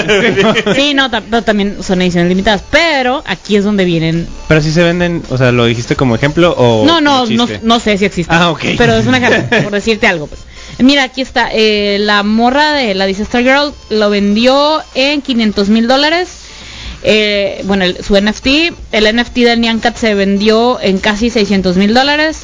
[0.77, 1.11] Sí, no,
[1.43, 2.63] también son ediciones limitadas.
[2.71, 4.29] Pero aquí es donde vienen.
[4.47, 7.25] Pero si se venden, o sea, ¿lo dijiste como ejemplo o No, no,
[7.63, 8.33] no, sé si existe.
[8.35, 8.61] Ah, ok.
[8.79, 10.27] Pero es un ejemplo, por decirte algo.
[10.27, 10.41] Pues.
[10.79, 11.49] Mira, aquí está.
[11.53, 16.29] eh, la morra de la Disaster Girl lo vendió en 500 mil dólares.
[17.03, 21.77] Eh, bueno, el- su NFT, el NFT del Nyan Cat se vendió en casi 600
[21.77, 22.41] mil dólares.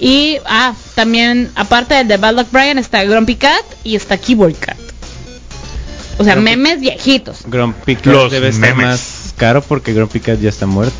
[0.00, 4.54] Y, ah, también, aparte del de Bad Luck Brian, está Grumpy Cat y está Keyboard
[4.54, 4.76] Cat.
[6.18, 7.40] O sea, Grumpy- memes viejitos.
[7.46, 8.86] Grumpy Cat Los debe estar memes.
[8.86, 10.96] más caro porque Grumpy Cat ya está muerto.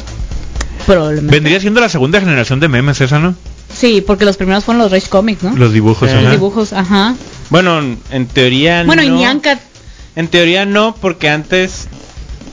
[0.87, 1.35] Probablemente.
[1.35, 3.35] Vendría siendo la segunda generación de memes esa, ¿no?
[3.75, 5.55] Sí, porque los primeros fueron los Rage Comics, ¿no?
[5.57, 6.21] Los dibujos, Eh.
[6.21, 7.15] Los dibujos, ajá.
[7.51, 7.81] Bueno,
[8.11, 9.17] en teoría Bueno, y no.
[9.19, 9.61] Nyan Cat
[10.17, 11.87] En teoría no, porque antes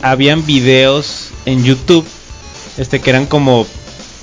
[0.02, 2.06] habían videos en YouTube
[2.78, 3.66] este que eran como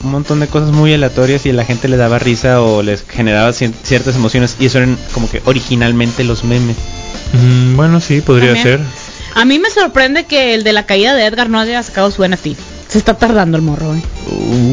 [0.05, 3.05] un montón de cosas muy aleatorias y a la gente le daba risa o les
[3.09, 6.77] generaba cier- ciertas emociones y eso eran como que originalmente los memes.
[7.33, 8.79] Mm, bueno, sí, podría También.
[8.79, 8.81] ser.
[9.35, 12.23] A mí me sorprende que el de la caída de Edgar no haya sacado su
[12.25, 12.49] NFT.
[12.89, 14.03] Se está tardando el morro, eh.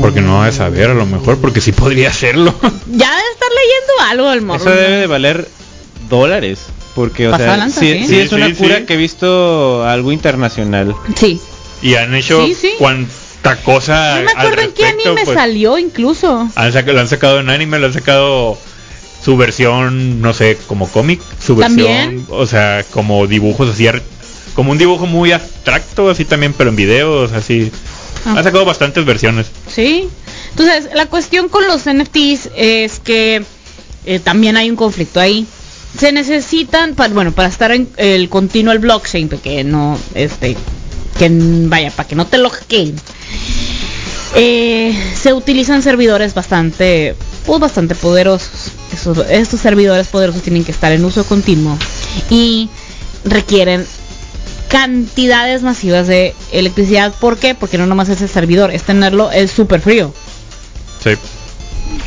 [0.01, 2.53] Porque no vas a saber, a lo mejor, porque sí podría hacerlo.
[2.61, 4.59] Ya debe estar leyendo algo el morro.
[4.61, 5.47] Eso debe de valer
[6.09, 6.59] dólares,
[6.93, 8.07] porque o sea, lanza, sí, sí.
[8.07, 8.85] sí es Sí, una sí, cura sí.
[8.85, 10.93] que he visto algo internacional.
[11.15, 11.39] Sí.
[11.81, 12.71] y han hecho Sí, sí.
[13.41, 14.19] Cuánta cosa.
[14.19, 15.35] No me acuerdo en qué anime pues.
[15.35, 16.49] salió incluso.
[16.55, 18.57] Han saca- lo han sacado en anime, lo han sacado
[19.23, 22.25] su versión, no sé, como cómic, su versión, ¿También?
[22.29, 23.87] o sea, como dibujos así,
[24.55, 27.71] como un dibujo muy abstracto, así también, pero en videos, así.
[28.25, 28.35] Ah.
[28.37, 29.47] Han sacado bastantes versiones.
[29.67, 30.07] Sí.
[30.51, 33.43] Entonces, la cuestión con los NFTs es que
[34.05, 35.45] eh, también hay un conflicto ahí.
[35.97, 40.55] Se necesitan, para, bueno, para estar en el continuo el blockchain, que no, este,
[41.17, 42.95] que vaya, para que no te lo hackeen.
[44.35, 47.15] Eh, se utilizan servidores bastante,
[47.45, 48.71] pues bastante poderosos.
[48.93, 51.77] Esos- estos servidores poderosos tienen que estar en uso continuo
[52.29, 52.69] y
[53.25, 53.85] requieren
[54.69, 57.13] cantidades masivas de electricidad.
[57.19, 57.55] ¿Por qué?
[57.55, 60.13] Porque no nomás es el servidor, es tenerlo es súper frío.
[61.03, 61.11] Sí.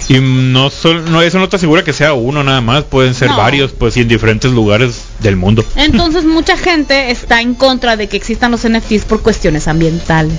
[0.09, 3.29] Y no, sol- no eso no te asegura que sea uno nada más, pueden ser
[3.29, 3.37] No.
[3.37, 5.63] varios, pues y en diferentes lugares del mundo.
[5.77, 10.39] Entonces mucha gente está en contra de que existan los NFTs por cuestiones ambientales.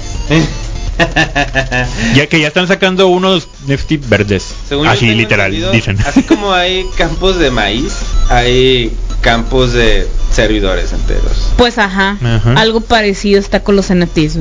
[2.16, 4.54] Ya que ya están sacando unos NFT verdes.
[4.68, 5.98] Según yo así literal, dicen.
[6.06, 7.94] Así como hay campos de maíz,
[8.30, 8.92] hay
[9.22, 11.52] campos de servidores enteros.
[11.58, 12.54] Pues ajá, Ajá.
[12.54, 14.38] algo parecido está con los NFTs.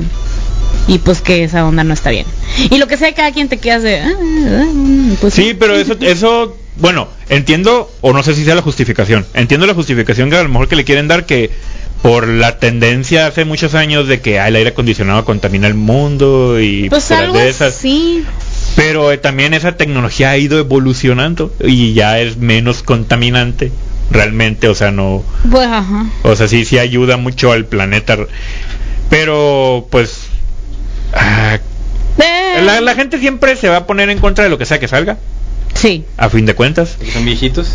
[0.86, 2.26] Y pues que esa onda no está bien.
[2.70, 4.00] Y lo que sea, cada quien te quedas de...
[4.00, 8.54] "Ah, ah, mm, pues Sí, pero eso, eso, bueno, entiendo, o no sé si sea
[8.54, 11.50] la justificación, entiendo la justificación que a lo mejor que le quieren dar que
[12.04, 16.60] por la tendencia hace muchos años de que ah, el aire acondicionado contamina el mundo
[16.60, 18.22] y Pues algo de esas, así.
[18.76, 23.72] pero eh, también esa tecnología ha ido evolucionando y ya es menos contaminante
[24.10, 26.04] realmente, o sea, no, Pues ajá.
[26.24, 28.18] o sea, sí, sí ayuda mucho al planeta,
[29.08, 30.26] pero pues...
[31.14, 31.58] ah,
[32.18, 34.78] Eh, la, la gente siempre se va a poner en contra de lo que sea
[34.78, 35.16] que salga,
[35.74, 36.04] Sí.
[36.16, 36.96] a fin de cuentas.
[37.12, 37.68] Son viejitos.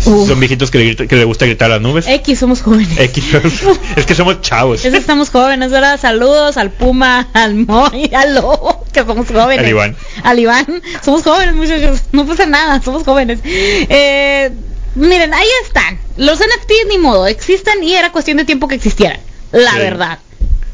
[0.00, 2.06] Son viejitos que le, grita- que le gusta gritar a las nubes.
[2.06, 2.98] X, somos jóvenes.
[2.98, 3.24] X.
[3.96, 4.84] es que somos chavos.
[4.84, 5.98] Eso estamos jóvenes, ¿verdad?
[5.98, 9.60] Saludos al Puma, al Moy, al Lobo, que somos jóvenes.
[9.64, 9.96] Al Iván.
[10.22, 10.66] Al Iván.
[11.02, 12.00] Somos jóvenes, muchachos.
[12.12, 13.38] No pasa nada, somos jóvenes.
[13.44, 14.50] Eh,
[14.96, 15.98] miren, ahí están.
[16.16, 19.20] Los NFTs ni modo, existen y era cuestión de tiempo que existieran.
[19.52, 19.78] La Sí.
[19.78, 20.18] verdad.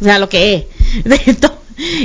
[0.00, 0.64] O sea, lo que es.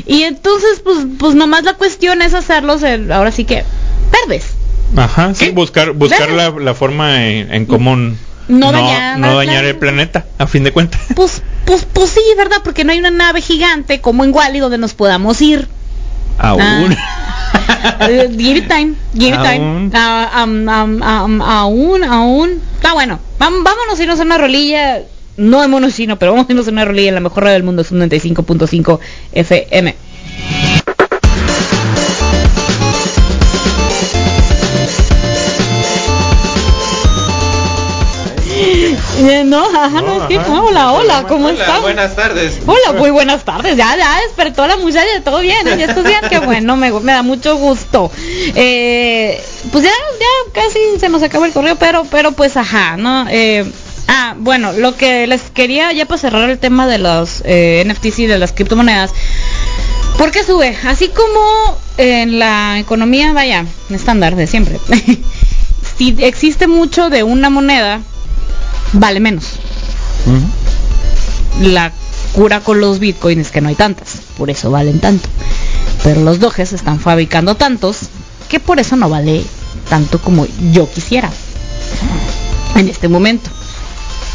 [0.06, 3.64] Y entonces, pues, pues nomás la cuestión es hacerlos, el- ahora sí que,
[4.10, 4.46] verdes.
[4.96, 8.18] Ajá, sí, buscar buscar la, la forma en, en común.
[8.48, 11.02] No dañar no el planeta, a fin de cuentas.
[11.16, 12.58] Pues, pues, pues sí, ¿verdad?
[12.64, 15.68] Porque no hay una nave gigante como en Wally donde nos podamos ir.
[16.38, 16.96] Aún.
[18.02, 19.58] Eh, give it time, give it time.
[19.60, 19.92] Aún.
[19.94, 20.30] Ah,
[21.62, 22.62] aún, aún.
[22.76, 23.20] Está bueno.
[23.40, 25.02] Vam- vámonos a irnos a una rolilla.
[25.38, 27.54] No de mono chino, pero vamos a irnos a una rolilla en la mejor radio
[27.54, 29.00] del mundo, es un 95.5
[29.34, 29.96] FM.
[39.46, 41.80] No, ajá, no, es que, hola, hola, ¿cómo Hola?
[41.80, 42.60] Buenas tardes.
[42.66, 43.78] Hola, muy buenas tardes.
[43.78, 45.78] Ya, ya despertó la muchacha, todo bien, ¿eh?
[45.78, 48.12] ya estás bien, qué bueno, me, me da mucho gusto.
[48.56, 49.42] Eh,
[49.72, 53.26] pues ya, ya casi se nos acabó el correo, pero, pero pues ajá, ¿no?
[53.30, 53.66] Eh,
[54.10, 58.20] ah, bueno, lo que les quería ya para cerrar el tema de los eh, NFTs
[58.20, 59.12] y de las criptomonedas.
[60.18, 60.78] ¿Por qué sube?
[60.86, 64.78] Así como en la economía, vaya, estándar de siempre.
[65.98, 68.02] si existe mucho de una moneda,
[69.00, 69.60] vale menos
[71.62, 71.92] la
[72.34, 75.28] cura con los bitcoins es que no hay tantas, por eso valen tanto.
[76.04, 78.10] Pero los doges están fabricando tantos
[78.50, 79.44] que por eso no vale
[79.90, 81.32] tanto como yo quisiera
[82.76, 83.50] en este momento.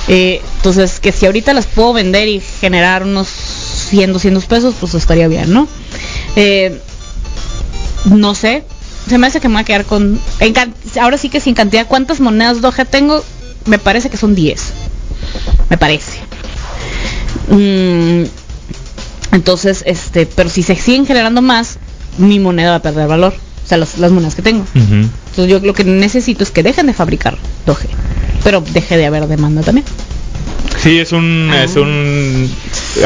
[0.08, 4.94] Eh, entonces, que si ahorita las puedo vender y generar unos 100, 200 pesos, pues
[4.94, 5.68] estaría bien, ¿no?
[6.36, 6.80] Eh,
[8.06, 8.64] no sé,
[9.08, 10.18] se me hace que me voy a quedar con...
[10.40, 10.54] en
[11.00, 13.22] ahora sí que sin cantidad, ¿cuántas monedas Doge tengo?
[13.70, 14.60] Me parece que son 10.
[15.70, 16.18] Me parece.
[17.48, 18.24] Mm,
[19.32, 21.78] entonces, este, pero si se siguen generando más,
[22.18, 23.32] mi moneda va a perder valor.
[23.64, 24.66] O sea, las, las monedas que tengo.
[24.74, 27.88] Entonces yo lo que necesito es que dejen de fabricar Doge.
[28.42, 29.86] Pero deje de haber demanda también.
[30.82, 31.62] Sí, es un Ah.
[31.62, 32.50] es un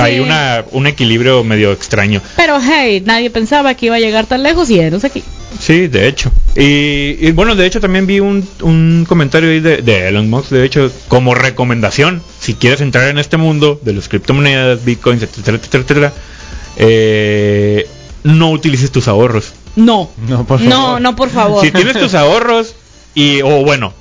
[0.01, 2.23] hay una un equilibrio medio extraño.
[2.37, 5.23] Pero hey, nadie pensaba que iba a llegar tan lejos y enos aquí.
[5.61, 6.31] Sí, de hecho.
[6.57, 10.51] Y, y bueno, de hecho también vi un, un comentario ahí de, de Elon Musk,
[10.51, 15.57] de hecho, como recomendación, si quieres entrar en este mundo de las criptomonedas, bitcoins, etcétera,
[15.59, 16.13] etcétera, etcétera,
[16.77, 17.89] eh,
[18.25, 19.53] no utilices tus ahorros.
[19.77, 20.11] No.
[20.29, 21.01] No, por No, favor.
[21.01, 21.65] no, por favor.
[21.65, 22.75] Si tienes tus ahorros
[23.15, 23.93] y, o bueno,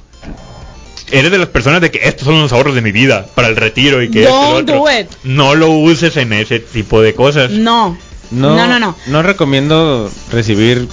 [1.11, 3.55] eres de las personas de que estos son los ahorros de mi vida para el
[3.55, 5.07] retiro y que esto y lo Don't otro", do it.
[5.23, 7.51] no lo uses en ese tipo de cosas.
[7.51, 7.97] No.
[8.31, 8.95] No, No, no, no.
[9.07, 10.87] No recomiendo recibir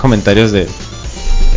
[0.00, 0.62] comentarios de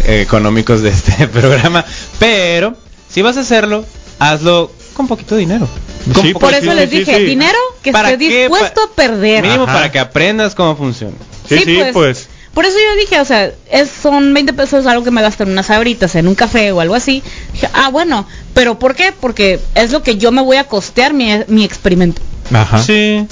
[0.05, 1.85] eh, económicos de este programa,
[2.19, 2.75] pero
[3.09, 3.85] si vas a hacerlo,
[4.19, 5.67] hazlo con poquito dinero.
[6.13, 7.23] Con Sí, poco- Por pues, eso sí, les sí, dije, sí.
[7.23, 9.41] dinero que ¿Para esté dispuesto a perder.
[9.43, 9.73] mínimo Ajá.
[9.73, 11.15] para que aprendas cómo funciona.
[11.47, 12.27] Sí, sí, pues.
[12.53, 15.49] Por eso yo dije, o sea, es, son 20 pesos algo que me gasto en
[15.49, 17.23] unas sabritas, en un café o algo así.
[17.53, 19.11] Dije, ah, bueno, pero ¿por qué?
[19.19, 22.21] Porque es lo que yo me voy a costear mi, mi experimento.
[22.53, 22.77] Ajá.
[22.83, 23.25] Sí,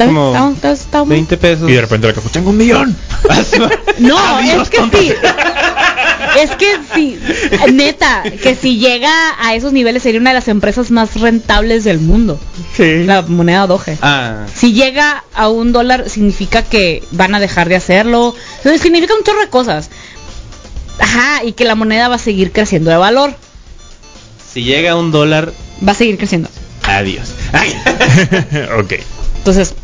[0.00, 0.16] ¿Está bien?
[0.16, 1.08] Como ¿Está- está- está bien?
[1.10, 1.70] 20 pesos.
[1.70, 2.96] Y de repente la caja, tengo un millón.
[3.98, 5.12] No, Adiós, es que sí.
[6.38, 7.18] Es que sí,
[7.72, 11.98] neta, que si llega a esos niveles sería una de las empresas más rentables del
[11.98, 12.38] mundo.
[12.76, 13.04] Sí.
[13.04, 13.98] La moneda Doge.
[14.00, 18.34] Ah, Si llega a un dólar significa que van a dejar de hacerlo.
[18.58, 19.90] Entonces, significa un chorro de cosas.
[20.98, 23.34] Ajá, y que la moneda va a seguir creciendo de valor.
[24.52, 25.52] si llega a un dólar,
[25.86, 26.48] Va a seguir creciendo.
[26.84, 27.32] adiós.
[28.78, 28.92] ok,
[29.38, 29.74] Entonces.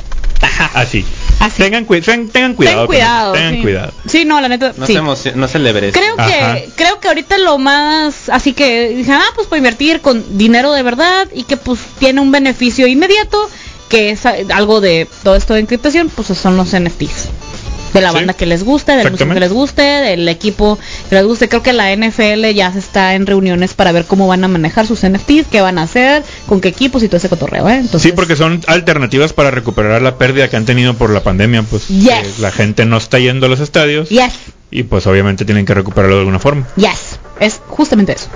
[0.75, 1.05] Así.
[1.39, 1.63] Así.
[1.63, 2.81] Tengan, cui- ten- tengan cuidado.
[2.81, 3.33] Ten cuidado.
[3.35, 3.63] Tengan sí.
[3.63, 3.93] cuidado.
[4.07, 4.73] Sí, no, la neta.
[4.77, 4.95] No, sí.
[5.17, 5.93] se no celebres.
[5.93, 6.55] Creo Ajá.
[6.55, 10.73] que creo que ahorita lo más así que dije, ah, pues para invertir con dinero
[10.73, 13.39] de verdad y que pues tiene un beneficio inmediato,
[13.89, 17.29] que es algo de todo esto de encriptación, pues son los NFTs.
[17.97, 18.15] De la Sí.
[18.17, 20.79] banda que les guste, de la música que les guste, del equipo
[21.09, 21.49] que les guste.
[21.49, 24.87] Creo que la NFL ya se está en reuniones para ver cómo van a manejar
[24.87, 27.75] sus NFTs, qué van a hacer, con qué equipos y todo ese cotorreo, ¿eh?
[27.77, 31.63] Entonces, Sí, porque son alternativas para recuperar la pérdida que han tenido por la pandemia,
[31.63, 32.39] pues Yes.
[32.39, 34.33] la gente no está yendo a los estadios Yes,
[34.71, 36.67] y pues obviamente tienen que recuperarlo de alguna forma.
[36.77, 38.29] yes, es justamente eso.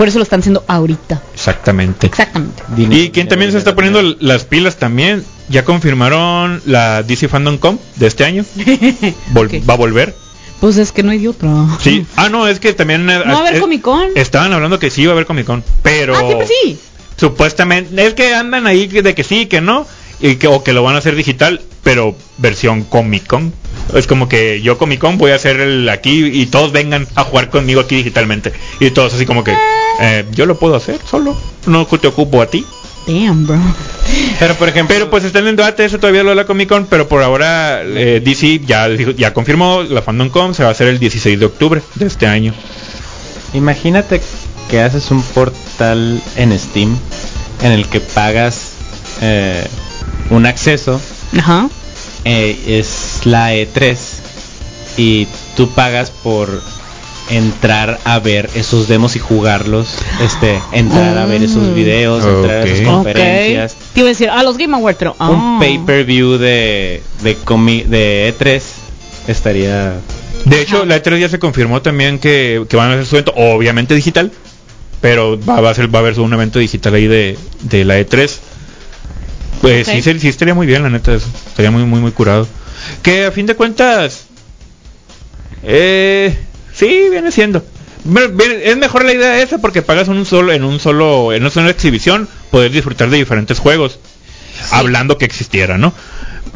[0.00, 1.20] Por eso lo están haciendo ahorita.
[1.34, 2.06] Exactamente.
[2.06, 2.62] Exactamente.
[2.74, 7.28] Dinero, Y quien también se está dinero, poniendo las pilas también, ya confirmaron la DC
[7.28, 8.46] Fandom Com de este año.
[9.34, 9.68] Vol-.
[9.68, 10.16] Va a volver.
[10.58, 11.50] Pues es que no hay de otra.
[11.80, 12.06] Sí.
[12.16, 13.10] Ah, no, es que también...
[13.10, 14.08] eh, No va a haber eh, Comic Con.
[14.14, 16.16] Estaban hablando que sí iba a haber Comic Con, pero...
[16.16, 16.78] Ah, siempre sí.
[17.18, 19.86] Supuestamente, es que andan ahí de que sí, que no,
[20.22, 23.52] y que, o que lo van a hacer digital, pero versión Comic Con.
[23.94, 27.24] Es como que yo Comic Con voy a hacer el aquí y todos vengan a
[27.24, 28.52] jugar conmigo aquí digitalmente.
[28.78, 29.54] Y todos así como que,
[30.00, 31.36] eh, yo lo puedo hacer solo,
[31.66, 32.64] no te ocupo a ti.
[33.06, 33.58] Damn, bro.
[34.38, 36.68] Pero por ejemplo, Pero pues está en el debate eso todavía lo de la Comic
[36.68, 40.72] Con, pero por ahora eh, DC ya, ya confirmó la Fandom Con se va a
[40.72, 42.52] hacer el 16 de octubre de este año.
[43.54, 44.20] imagínate
[44.70, 46.96] que haces un portal en Steam
[47.62, 48.72] en el que pagas
[49.20, 49.66] eh,
[50.30, 51.00] un acceso
[51.36, 51.68] Ajá.
[52.24, 53.96] eh, es la E3
[54.96, 55.26] y
[55.56, 56.62] tú pagas por
[57.30, 61.74] entrar a ver esos demos y jugarlos, este, entrar a ver esos Mm.
[61.74, 62.66] videos, entrar a Ok.
[62.70, 63.78] esas conferencias, Ok.
[63.94, 65.12] Te iba a decir, a los Game Awards, pero...
[65.20, 65.56] un ah.
[65.60, 68.60] pay-per-view de de, comi- de E3
[69.28, 69.94] estaría
[70.44, 73.32] De hecho, la E3 ya se confirmó también que, que van a hacer su evento,
[73.36, 74.32] obviamente digital,
[75.00, 77.98] pero va, va a ser, va a haber un evento digital ahí de, de la
[78.00, 78.30] E3.
[79.60, 79.94] Pues Ok.
[80.02, 81.26] sí, sí estaría muy bien, la neta, eso.
[81.48, 82.48] estaría muy, muy, muy curado.
[83.02, 84.24] Que a fin de cuentas,
[85.62, 86.34] eh,
[86.80, 87.62] sí, viene siendo.
[88.64, 91.70] Es mejor la idea esa porque pagas un solo, en un solo, en una sola
[91.70, 93.98] exhibición, poder disfrutar de diferentes juegos.
[94.72, 95.92] Hablando que existiera, ¿no?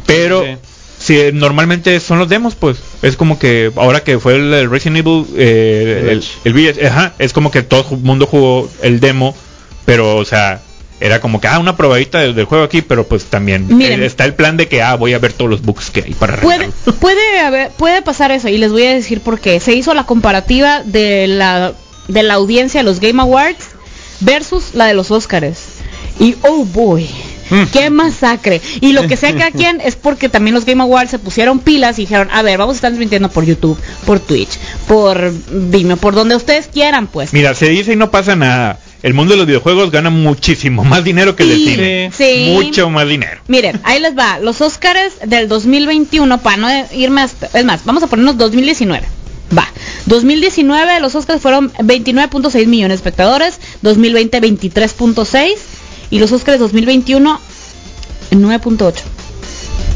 [0.05, 0.57] Pero Sí.
[0.99, 4.69] si eh, normalmente son los demos, pues es como que ahora que fue el, el
[4.69, 9.35] Resident Evil, eh, el, el ajá, es como que todo el mundo jugó el demo,
[9.85, 10.61] pero o sea,
[11.05, 14.01] era como que ah una probadita del, del juego aquí, pero pues también Miren.
[14.01, 16.13] eh, está el plan de que ah voy a ver todos los bugs que hay
[16.13, 19.59] para Puede, puede, haber, puede pasar eso y les voy a decir por qué.
[19.59, 21.73] Se hizo la comparativa de la,
[22.07, 23.67] de la audiencia de los Game Awards
[24.21, 25.59] versus la de los Oscars.
[26.19, 27.09] Y oh boy,
[27.73, 28.61] qué masacre.
[28.79, 31.99] Y lo que sea cada quien es porque también los Game Awards se pusieron pilas
[31.99, 36.15] y dijeron, a ver, vamos a estar transmitiendo por YouTube, por Twitch, por Vimeo, por
[36.15, 37.33] donde ustedes quieran, pues.
[37.33, 38.79] Mira, se dice y no pasa nada.
[39.05, 42.11] El mundo de los videojuegos gana muchísimo más dinero que el del Sí, cine.
[42.11, 42.49] sí.
[42.53, 43.39] Mucho más dinero.
[43.47, 44.39] Miren, ahí les va.
[44.39, 47.47] Los Oscars del 2021, para no irme hasta...
[47.53, 49.05] Es más, vamos a ponernos 2019.
[49.55, 49.67] Va.
[50.07, 53.59] 2019 los Oscars fueron 29.6 millones de espectadores.
[53.83, 55.49] 2020 23.6.
[56.09, 57.39] Y los Oscars 2021
[58.31, 58.93] 9.8.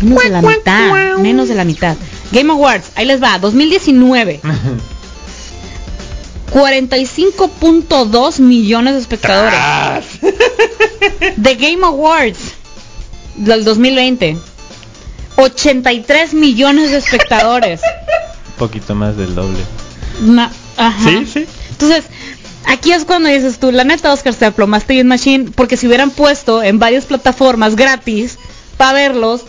[0.04, 1.18] Menos de la mitad.
[1.18, 1.98] Menos de la mitad.
[2.32, 3.40] Game Awards, ahí les va.
[3.40, 4.40] 2019.
[6.52, 9.54] 45.2 millones de espectadores.
[9.54, 10.06] Tras.
[11.42, 12.40] The Game Awards
[13.36, 14.38] del 2020.
[15.38, 17.82] 83 millones de espectadores.
[17.82, 19.60] un poquito más del doble.
[20.22, 21.10] Ma- ajá.
[21.10, 21.46] Sí, sí.
[21.72, 22.04] Entonces,
[22.66, 26.12] aquí es cuando dices tú, la neta Oscar te aplomaste bien machine, porque si hubieran
[26.12, 28.38] puesto en varias plataformas gratis
[28.76, 29.42] para verlos,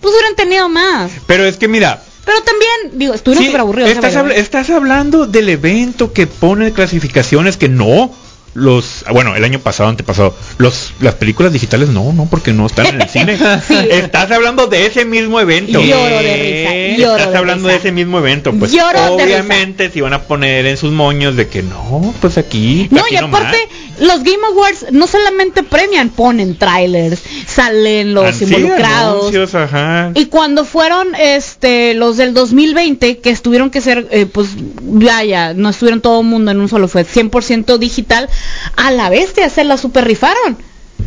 [0.00, 1.12] pues hubieran tenido más.
[1.28, 3.90] Pero es que mira, Pero también, digo, estuvieron Sí, súper aburridos.
[3.92, 8.10] estás, estás hablando del evento que pone clasificaciones que no
[8.56, 12.86] los bueno el año pasado antepasado los las películas digitales no no porque no están
[12.86, 13.36] en el cine
[13.68, 13.76] Sí.
[13.90, 17.72] estás hablando de ese mismo evento Lloro de risa, lloro estás de hablando risa.
[17.72, 21.48] de ese mismo evento pues Lloro obviamente se iban a poner en sus moños de
[21.48, 23.40] que no pues aquí No, aquí y nomás.
[23.42, 23.58] aparte,
[24.00, 29.20] los Game Awards no solamente premian, ponen trailers, salen los Ah, involucrados.
[29.20, 30.10] anuncios, ajá.
[30.14, 34.48] Y cuando fueron este los del 2020, que estuvieron que ser, eh, pues
[34.82, 38.28] vaya, no estuvieron todo el mundo en un solo, fue 100% digital,
[38.76, 40.56] a la bestia se la super rifaron.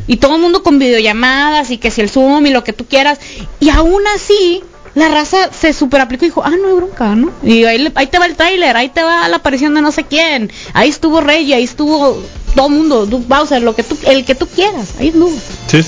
[0.08, 2.86] Y todo el mundo con videollamadas y que si el Zoom y lo que tú
[2.86, 3.20] quieras.
[3.60, 4.64] Y aún así,
[4.96, 7.32] la raza se super aplicó y dijo, ah, no hay bronca, ¿no?
[7.44, 10.04] Y ahí, ahí te va el tráiler, ahí te va la aparición de no sé
[10.06, 10.52] quién.
[10.74, 12.22] Ahí estuvo Rey, ahí estuvo
[12.56, 14.90] todo el mundo, Bowser, lo que tú, el que tú quieras.
[15.00, 15.32] Ahí estuvo.
[15.68, 15.82] Sí.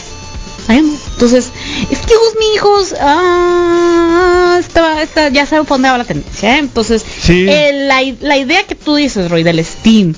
[0.67, 0.97] Ahí anduvo.
[1.13, 1.49] Entonces,
[1.89, 6.59] excuse me hijos, ah, esta, esta, ya saben por dónde va la tendencia, ¿eh?
[6.59, 7.45] Entonces, Sí.
[7.49, 10.13] eh, la, la idea que tú dices, Roy, del Steam,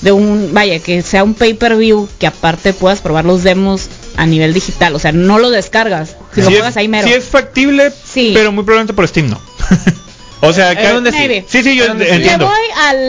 [0.00, 4.54] de un, vaya, que sea un pay-per-view, que aparte puedas probar los demos a nivel
[4.54, 7.06] digital, o sea, no lo descargas, si lo juegas es, ahí mero.
[7.08, 8.30] sí es factible Sí.
[8.34, 9.40] pero muy probablemente por Steam no
[10.40, 11.44] o sea que- ¿dónde sí?
[11.48, 12.10] Sí sí yo ¿Dónde sí?
[12.10, 12.54] Le entiendo voy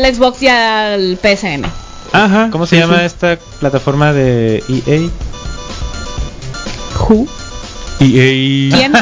[0.03, 1.65] al Xbox y al PSN.
[2.11, 3.05] ajá ¿Cómo se sí, llama sí.
[3.05, 5.09] esta plataforma de EA?
[7.07, 7.27] Who?
[7.99, 8.93] Y, y- ¿Quién?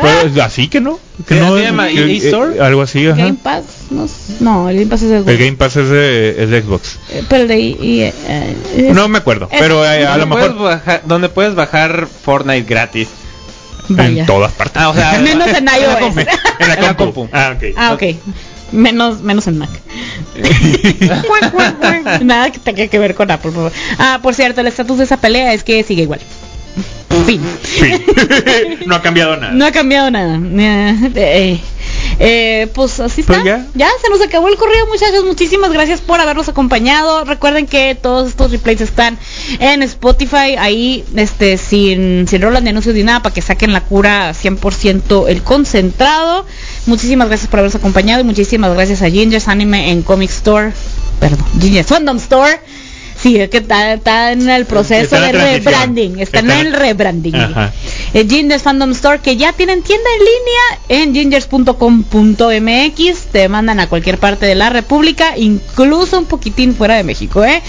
[0.00, 0.98] Pues así que no.
[1.26, 2.56] Que ¿Se no llama que- EA Store?
[2.56, 3.16] eh, algo así, ajá.
[3.16, 4.06] Game Pass, no,
[4.40, 5.38] no, el Game Pass es de El Xbox.
[5.38, 6.98] Game Pass es de, es de Xbox.
[7.10, 10.36] Eh, Pero el de EA, eh, No me acuerdo, es- pero eh, a lo ¿Dónde
[10.48, 13.08] mejor bajar- donde puedes bajar Fortnite gratis.
[13.88, 14.20] vaya.
[14.20, 14.76] en todas partes.
[14.82, 16.16] Ah, o sea, Menos en iOS.
[16.16, 17.12] en la en la compu.
[17.14, 17.28] compu.
[17.32, 17.64] Ah, ok.
[17.76, 18.02] Ah, ok.
[18.72, 19.68] Menos, menos en Mac.
[22.22, 23.50] Nada que tenga que ver con Apple.
[23.52, 23.72] por favor.
[23.98, 26.20] Ah, por cierto, el estatus de esa pelea es que sigue igual.
[27.26, 27.40] Fin.
[28.86, 29.52] No ha cambiado nada.
[29.52, 30.40] No ha cambiado nada.
[31.14, 31.60] Eh,
[32.18, 33.66] eh, pues así Pues está.
[33.74, 33.88] ya.
[34.02, 35.24] se nos acabó el correo, muchachos.
[35.24, 37.24] Muchísimas gracias por habernos acompañado.
[37.24, 39.18] Recuerden que todos estos replays están
[39.60, 43.82] en Spotify, ahí este sin, sin rolas ni anuncios ni nada, para que saquen la
[43.82, 46.44] cura 100% el concentrado.
[46.86, 50.72] Muchísimas gracias por habernos acompañado y muchísimas gracias a Ginger's Anime en Comic Store.
[51.20, 52.58] Perdón, Ginger's Fandom Store.
[53.22, 56.18] Sí, es que está, está en el proceso de rebranding.
[56.18, 57.36] Está, Está en el rebranding.
[57.36, 57.72] Ajá.
[58.14, 60.60] Eh, Gingers Fandom Store que ya tienen tienda en línea
[61.04, 67.04] en gingers.com.mx te mandan a cualquier parte de la república incluso un poquitín fuera de
[67.04, 67.62] México eh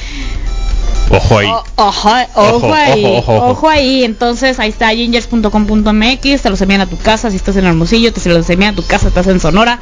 [1.11, 1.47] Ojo ahí.
[1.47, 3.69] O- ojo, ojo, Ojo, ahí, ojo.
[3.69, 4.03] ahí.
[4.03, 8.19] Entonces ahí está gingers.com.mx, te los envían a tu casa si estás en Hermosillo, te
[8.19, 9.79] se los envían a tu casa, estás en Sonora,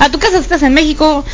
[0.00, 1.24] a tu casa si estás en México.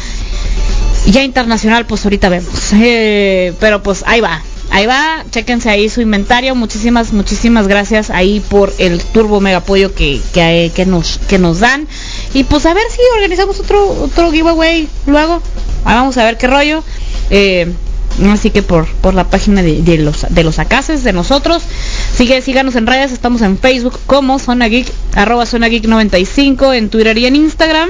[1.06, 2.72] Ya internacional, pues ahorita vemos.
[2.74, 4.42] Eh, pero pues ahí va.
[4.70, 6.54] Ahí va, chéquense ahí su inventario.
[6.54, 11.58] Muchísimas, muchísimas gracias ahí por el turbo mega apoyo que, que, que nos, que nos
[11.58, 11.88] dan.
[12.34, 15.42] Y pues a ver si organizamos otro, otro giveaway luego.
[15.84, 16.84] Ahí vamos a ver qué rollo.
[17.30, 17.72] Eh,
[18.28, 21.62] así que por, por la página de, de los de los acaces de nosotros.
[22.14, 26.90] Sigue, síganos en redes, estamos en Facebook como Zona Geek, arroba Zona Geek 95 en
[26.90, 27.88] Twitter y en Instagram.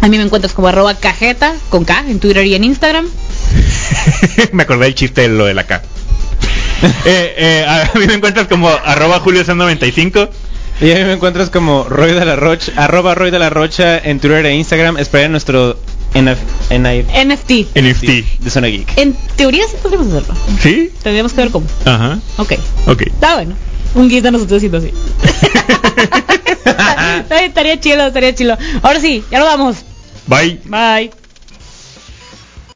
[0.00, 3.06] A mí me encuentras como arroba cajeta con K en Twitter y en Instagram.
[4.52, 5.82] me acordé del chiste de lo de la K.
[7.04, 10.30] Eh, eh, a mí me encuentras como arroba julio95.
[10.80, 13.98] Y a mí me encuentras como Roy de la Rocha, arroba Roy de la Rocha
[13.98, 14.96] en Twitter e Instagram.
[14.96, 15.78] Esperen nuestro
[16.14, 16.38] NF,
[16.70, 17.76] NF NFT.
[17.76, 18.40] NFT.
[18.40, 18.96] de Zona Geek.
[18.96, 20.34] En teoría sí podríamos hacerlo.
[20.62, 20.90] ¿Sí?
[21.02, 21.66] Tendríamos que ver cómo.
[21.84, 22.18] Ajá.
[22.38, 22.54] Ok.
[22.86, 23.02] Ok.
[23.02, 23.54] Está bueno.
[23.94, 24.90] Un guito de nosotros haciendo así.
[27.44, 28.56] Estaría chido, estaría chido.
[28.82, 29.84] Ahora sí, ya lo vamos.
[30.30, 30.62] Bye.
[30.64, 31.12] Bye.